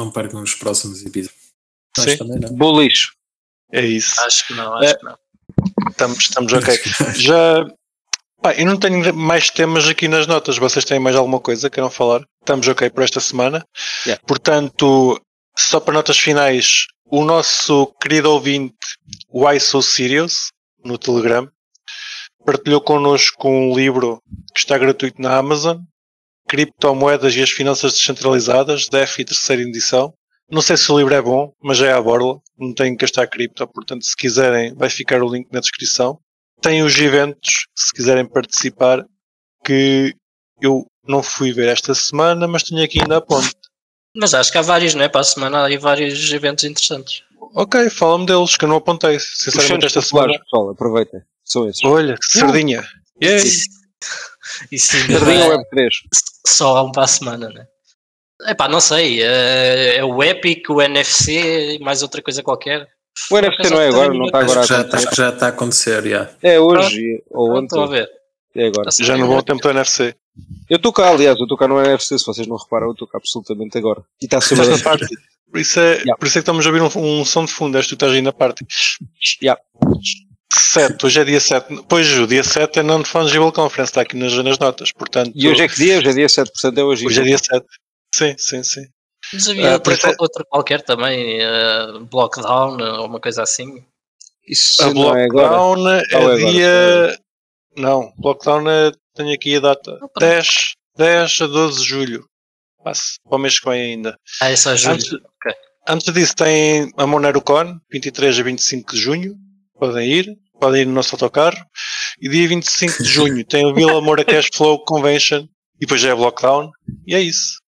Não 0.00 0.10
percam 0.10 0.42
os 0.42 0.54
próximos 0.54 1.04
episódios. 1.04 1.52
Sim. 1.98 2.16
Bullish. 2.52 3.12
É 3.72 3.84
isso. 3.84 4.20
Acho 4.20 4.46
que 4.46 4.54
não, 4.54 4.74
acho 4.76 4.98
que 4.98 5.04
não. 5.04 5.18
Estamos, 5.90 6.18
estamos 6.18 6.52
ok. 6.52 6.74
Já 7.16 7.66
Pá, 8.40 8.54
eu 8.54 8.66
não 8.66 8.78
tenho 8.78 9.12
mais 9.14 9.50
temas 9.50 9.88
aqui 9.88 10.06
nas 10.06 10.26
notas. 10.26 10.58
Vocês 10.58 10.84
têm 10.84 11.00
mais 11.00 11.16
alguma 11.16 11.40
coisa 11.40 11.68
que 11.68 11.74
queiram 11.74 11.90
falar? 11.90 12.24
Estamos 12.40 12.68
ok 12.68 12.88
por 12.90 13.02
esta 13.02 13.20
semana. 13.20 13.64
Yeah. 14.06 14.22
Portanto, 14.26 15.20
só 15.56 15.80
para 15.80 15.94
notas 15.94 16.18
finais, 16.18 16.86
o 17.06 17.24
nosso 17.24 17.86
querido 18.00 18.30
ouvinte 18.30 18.76
Why 19.32 19.58
So 19.58 19.82
Serious 19.82 20.52
no 20.84 20.96
Telegram 20.96 21.50
partilhou 22.48 22.80
connosco 22.80 23.46
um 23.46 23.76
livro 23.76 24.22
que 24.54 24.60
está 24.60 24.78
gratuito 24.78 25.20
na 25.20 25.36
Amazon, 25.36 25.78
Criptomoedas 26.48 27.36
e 27.36 27.42
as 27.42 27.50
Finanças 27.50 27.92
Descentralizadas, 27.92 28.88
DEF 28.88 29.20
e 29.20 29.24
terceira 29.26 29.60
edição. 29.60 30.14
Não 30.50 30.62
sei 30.62 30.78
se 30.78 30.90
o 30.90 30.96
livro 30.96 31.12
é 31.12 31.20
bom, 31.20 31.52
mas 31.62 31.76
já 31.76 31.88
é 31.88 31.92
à 31.92 32.00
borla. 32.00 32.40
Não 32.58 32.72
tenho 32.72 32.96
que 32.96 33.02
gastar 33.02 33.26
cripto, 33.26 33.66
portanto, 33.68 34.02
se 34.06 34.16
quiserem, 34.16 34.74
vai 34.74 34.88
ficar 34.88 35.22
o 35.22 35.30
link 35.30 35.46
na 35.52 35.60
descrição 35.60 36.18
tem 36.60 36.82
os 36.82 36.98
eventos, 36.98 37.66
se 37.74 37.92
quiserem 37.92 38.26
participar, 38.26 39.04
que 39.64 40.14
eu 40.60 40.86
não 41.06 41.22
fui 41.22 41.52
ver 41.52 41.68
esta 41.68 41.94
semana, 41.94 42.46
mas 42.48 42.62
tenho 42.62 42.82
aqui 42.82 43.00
ainda 43.00 43.18
a 43.18 43.20
ponte. 43.20 43.54
Mas 44.16 44.34
acho 44.34 44.50
que 44.50 44.58
há 44.58 44.62
vários, 44.62 44.94
não 44.94 45.04
é? 45.04 45.08
Para 45.08 45.20
a 45.20 45.24
semana 45.24 45.58
há 45.58 45.66
aí 45.66 45.76
vários 45.76 46.32
eventos 46.32 46.64
interessantes. 46.64 47.22
Ok, 47.54 47.88
fala-me 47.90 48.26
deles, 48.26 48.56
que 48.56 48.64
eu 48.64 48.68
não 48.68 48.76
apontei. 48.76 49.18
Sinceramente, 49.20 49.86
esta 49.86 50.02
semana. 50.02 50.38
Pessoal, 50.38 50.70
aproveita. 50.70 51.24
São 51.48 51.68
esses. 51.68 51.82
Olha, 51.84 52.14
que 52.14 52.38
sardinha. 52.38 52.80
Uh. 52.80 53.24
Yeah. 53.24 53.44
Isso, 54.70 54.96
sardinha 55.08 55.48
Web 55.48 55.64
3. 55.70 55.94
Só 56.46 56.76
há 56.76 56.82
um 56.82 56.92
para 56.92 57.04
a 57.04 57.08
semana, 57.08 57.48
não 57.48 57.60
é? 57.60 58.50
Epá, 58.50 58.68
não 58.68 58.80
sei. 58.80 59.22
É, 59.22 59.96
é 59.96 60.04
o 60.04 60.22
Epic, 60.22 60.68
o 60.70 60.80
NFC 60.80 61.76
e 61.76 61.78
mais 61.80 62.02
outra 62.02 62.22
coisa 62.22 62.42
qualquer. 62.42 62.86
O 63.30 63.40
NFT 63.40 63.70
não 63.70 63.80
é 63.80 63.88
agora, 63.88 64.14
não 64.14 64.26
está 64.26 64.38
agora 64.38 64.60
acho 64.60 64.74
a 64.74 64.80
acontecer. 64.80 64.96
Acho 64.96 65.10
que 65.10 65.16
já 65.16 65.28
está 65.30 65.46
a 65.46 65.48
acontecer, 65.48 66.08
já. 66.08 66.30
É 66.40 66.60
hoje 66.60 67.22
ou 67.30 67.50
ontem. 67.50 67.64
Estou 67.64 67.82
a 67.82 67.86
ver. 67.86 68.08
É 68.54 68.66
agora. 68.68 68.90
Já 68.92 69.16
no 69.16 69.26
bom 69.26 69.42
tempo 69.42 69.60
do 69.60 69.70
NFC. 69.70 70.14
Eu 70.70 70.76
estou 70.76 70.92
cá, 70.92 71.08
aliás, 71.08 71.36
eu 71.36 71.44
estou 71.44 71.58
cá 71.58 71.66
no 71.66 71.80
NFC, 71.80 72.16
se 72.18 72.24
vocês 72.24 72.46
não 72.46 72.56
reparam, 72.56 72.86
eu 72.86 72.92
estou 72.92 73.08
cá 73.08 73.18
absolutamente 73.18 73.76
agora. 73.76 74.02
E 74.22 74.26
está 74.26 74.38
a 74.38 74.40
ser 74.40 74.54
uma 74.54 74.78
parte. 74.78 75.08
Por 75.50 75.58
isso, 75.58 75.80
é, 75.80 75.94
yeah. 75.94 76.16
por 76.16 76.26
isso 76.26 76.38
é 76.38 76.40
que 76.40 76.42
estamos 76.42 76.66
a 76.66 76.68
ouvir 76.68 76.82
um, 76.82 77.20
um 77.20 77.24
som 77.24 77.44
de 77.44 77.52
fundo, 77.52 77.78
és 77.78 77.86
tu 77.86 77.94
estás 77.94 78.12
aí 78.12 78.20
na 78.20 78.32
parte. 78.32 78.64
Yeah. 79.42 79.60
7, 80.52 81.06
hoje 81.06 81.20
é 81.20 81.24
dia 81.24 81.40
7. 81.40 81.84
Pois, 81.88 82.10
o 82.18 82.26
dia 82.26 82.42
7 82.42 82.78
é 82.78 82.82
Non-Fungible 82.82 83.52
Conference, 83.52 83.90
está 83.90 84.02
aqui 84.02 84.16
nas, 84.16 84.32
nas 84.32 84.58
notas, 84.58 84.92
portanto... 84.92 85.32
E 85.34 85.48
hoje 85.48 85.62
é 85.62 85.68
que 85.68 85.76
dia? 85.76 85.98
Hoje 85.98 86.08
é 86.08 86.12
dia 86.12 86.28
7, 86.28 86.50
portanto 86.52 86.78
é 86.78 86.84
hoje. 86.84 87.06
Hoje 87.06 87.20
é 87.20 87.24
dia 87.24 87.38
7. 87.38 87.66
Sim, 88.14 88.34
sim, 88.38 88.62
sim. 88.62 88.86
Mas 89.32 89.48
havia 89.48 89.70
uh, 89.70 89.72
outra, 89.74 90.10
é... 90.10 90.16
outra, 90.18 90.44
qualquer 90.48 90.82
também, 90.82 91.40
uh, 91.44 92.04
Blockdown 92.06 92.80
ou 92.80 93.06
uma 93.06 93.20
coisa 93.20 93.42
assim. 93.42 93.84
Isso 94.46 94.82
a 94.82 94.90
Blockdown 94.90 95.88
é, 95.88 96.02
é, 96.10 96.24
é 96.24 96.36
dia. 96.36 97.18
Não, 97.76 98.12
Blockdown 98.16 98.68
é. 98.70 98.92
Tenho 99.14 99.34
aqui 99.34 99.56
a 99.56 99.60
data: 99.60 99.98
oh, 100.00 100.18
10, 100.18 100.74
10 100.96 101.40
a 101.42 101.46
12 101.46 101.80
de 101.80 101.88
julho. 101.88 102.24
Passe 102.82 103.18
para 103.28 103.36
o 103.36 103.38
mês 103.38 103.58
que 103.58 103.68
vem 103.68 103.92
ainda. 103.92 104.16
Ah, 104.40 104.50
é 104.50 104.56
só 104.56 104.74
julho. 104.74 104.94
Antes, 104.94 105.12
okay. 105.12 105.54
antes 105.88 106.12
disso, 106.14 106.34
tem 106.34 106.90
a 106.96 107.06
MoneroCon, 107.06 107.78
23 107.90 108.38
a 108.38 108.42
25 108.42 108.92
de 108.94 108.98
junho. 108.98 109.47
Podem 109.78 110.10
ir, 110.10 110.38
podem 110.60 110.82
ir 110.82 110.84
no 110.86 110.92
nosso 110.92 111.14
autocarro. 111.14 111.58
E 112.20 112.28
dia 112.28 112.48
25 112.48 113.02
de 113.02 113.08
junho 113.08 113.44
tem 113.44 113.64
o 113.64 113.74
Vila 113.74 114.00
Moura 114.00 114.24
Cash 114.26 114.50
Flow 114.52 114.84
Convention. 114.84 115.46
E 115.76 115.80
depois 115.80 116.00
já 116.00 116.10
é 116.10 116.14
Blockdown. 116.14 116.70
E 117.06 117.14
é 117.14 117.20
isso. 117.20 117.60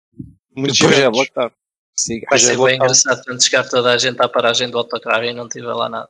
Muito 0.57 0.75
depois 0.75 0.99
é 0.99 1.11
Blockdown. 1.11 1.51
Sim, 1.95 2.21
Vai 2.31 2.39
ser 2.39 2.53
é 2.53 2.57
bem 2.57 2.77
engraçado 2.77 3.23
quando 3.25 3.43
chegar 3.43 3.69
toda 3.69 3.93
a 3.93 3.99
gente 3.99 4.23
à 4.23 4.29
paragem 4.29 4.71
do 4.71 4.79
autocarro 4.79 5.25
e 5.25 5.35
não 5.35 5.49
tiver 5.49 5.73
lá 5.75 5.89
nada. 5.89 6.09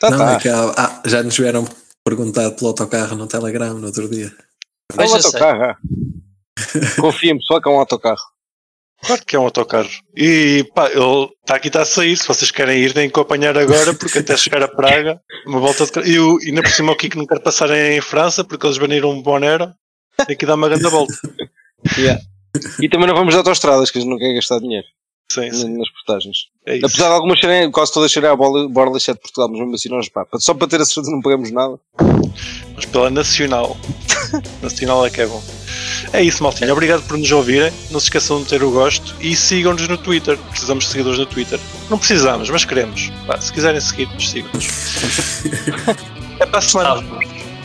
Tá, 0.00 0.10
não, 0.10 0.18
tá. 0.18 0.32
É 0.32 0.38
que, 0.40 0.48
ah, 0.48 1.02
já 1.06 1.22
nos 1.22 1.36
vieram 1.36 1.64
perguntar 2.04 2.50
pelo 2.50 2.68
autocarro 2.68 3.16
no 3.16 3.28
Telegram 3.28 3.74
no 3.74 3.86
outro 3.86 4.08
dia. 4.08 4.32
É 4.98 5.02
um 5.02 5.14
autocarro. 5.14 5.62
É. 5.62 5.76
Confia-me 7.00 7.40
só 7.44 7.60
que 7.60 7.68
é 7.68 7.72
um 7.72 7.78
autocarro. 7.78 8.32
Claro 9.04 9.22
que 9.26 9.34
é 9.34 9.38
um 9.38 9.44
autocarro. 9.44 9.90
E 10.16 10.64
pá, 10.74 10.88
ele 10.88 11.28
está 11.40 11.56
aqui, 11.56 11.66
está 11.66 11.82
a 11.82 11.84
sair. 11.84 12.16
Se 12.16 12.28
vocês 12.28 12.50
querem 12.50 12.78
ir, 12.78 12.92
têm 12.92 13.10
que 13.10 13.18
acompanhar 13.18 13.58
agora, 13.58 13.92
porque 13.94 14.18
até 14.18 14.36
chegar 14.36 14.62
a 14.62 14.68
Praga, 14.68 15.20
uma 15.46 15.58
volta 15.58 15.84
de 15.86 16.10
E, 16.10 16.16
e 16.16 16.48
ainda 16.48 16.62
por 16.62 16.70
cima 16.70 16.92
o 16.92 16.96
Kiko 16.96 17.18
não 17.18 17.26
quer 17.26 17.40
passar 17.40 17.70
em 17.70 18.00
França, 18.00 18.44
porque 18.44 18.64
eles 18.64 18.78
baniram 18.78 19.10
um 19.10 19.20
Bonero, 19.20 19.72
tem 20.26 20.36
que 20.36 20.46
dar 20.46 20.54
uma 20.54 20.68
grande 20.68 20.88
volta. 20.88 21.14
Yeah. 21.98 22.22
E 22.80 22.88
também 22.88 23.08
não 23.08 23.14
vamos 23.16 23.34
de 23.34 23.38
autostradas, 23.38 23.90
que 23.90 23.98
eles 23.98 24.08
não 24.08 24.18
querem 24.18 24.36
gastar 24.36 24.60
dinheiro. 24.60 24.86
Sim, 25.32 25.50
sim. 25.50 25.78
nas 25.78 25.90
portagens. 25.90 26.36
É 26.66 26.76
Apesar 26.76 27.08
de 27.08 27.14
algumas 27.14 27.40
serem, 27.40 27.70
quase 27.70 27.92
todas 27.92 28.12
serem 28.12 28.28
a 28.28 28.36
borla 28.36 28.68
de 28.68 29.14
Portugal, 29.14 29.48
mas 29.48 29.58
mesmo 29.58 29.74
assim 29.74 29.88
nós, 29.88 30.08
pá, 30.08 30.26
só 30.36 30.52
para 30.52 30.68
ter 30.68 30.80
a 30.80 30.84
certeza 30.84 31.10
não 31.10 31.22
pagamos 31.22 31.50
nada. 31.50 31.80
Mas 32.76 32.84
pela 32.84 33.10
Nacional. 33.10 33.76
nacional 34.62 35.06
é 35.06 35.10
que 35.10 35.22
é 35.22 35.26
bom. 35.26 35.42
É 36.12 36.22
isso, 36.22 36.42
maltinha. 36.42 36.72
Obrigado 36.72 37.02
por 37.02 37.16
nos 37.18 37.30
ouvirem. 37.30 37.72
Não 37.90 38.00
se 38.00 38.06
esqueçam 38.06 38.42
de 38.42 38.48
ter 38.48 38.62
o 38.62 38.70
gosto 38.70 39.14
e 39.20 39.34
sigam-nos 39.36 39.86
no 39.88 39.96
Twitter. 39.96 40.38
Precisamos 40.50 40.84
de 40.84 40.90
seguidores 40.90 41.18
no 41.18 41.26
Twitter. 41.26 41.60
Não 41.90 41.98
precisamos, 41.98 42.48
mas 42.50 42.64
queremos. 42.64 43.10
Pá, 43.26 43.40
se 43.40 43.52
quiserem 43.52 43.80
seguir-nos, 43.80 44.30
sigam-nos. 44.30 44.68
é 46.40 46.46
para 46.46 46.58
a 46.58 46.62
semana. 46.62 47.02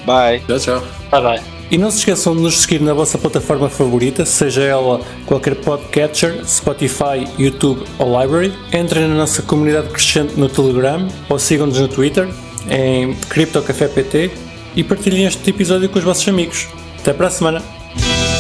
Bye. 0.06 0.42
Tchau, 0.48 0.60
tchau. 0.60 0.88
Bye, 1.12 1.22
bye. 1.22 1.58
E 1.70 1.78
não 1.78 1.92
se 1.92 1.98
esqueçam 2.00 2.34
de 2.34 2.42
nos 2.42 2.60
seguir 2.60 2.82
na 2.82 2.94
vossa 2.94 3.18
plataforma 3.18 3.70
favorita, 3.70 4.26
seja 4.26 4.64
ela 4.64 5.02
qualquer 5.26 5.56
podcatcher, 5.56 6.46
Spotify, 6.46 7.28
YouTube 7.38 7.84
ou 8.00 8.22
Library. 8.22 8.54
Entrem 8.72 9.06
na 9.08 9.16
nossa 9.16 9.42
comunidade 9.42 9.90
crescente 9.90 10.40
no 10.40 10.48
Telegram 10.48 11.06
ou 11.28 11.38
sigam-nos 11.38 11.78
no 11.78 11.90
Twitter 11.90 12.30
em 12.70 13.14
CryptoCafépt 13.16 14.32
e 14.76 14.84
partilhem 14.84 15.26
este 15.26 15.50
episódio 15.50 15.90
com 15.90 16.00
os 16.00 16.06
vossos 16.06 16.28
amigos. 16.28 16.68
Até 17.00 17.12
para 17.12 17.28
a 17.28 17.32
semana! 17.32 17.77
Bye. 17.98 18.37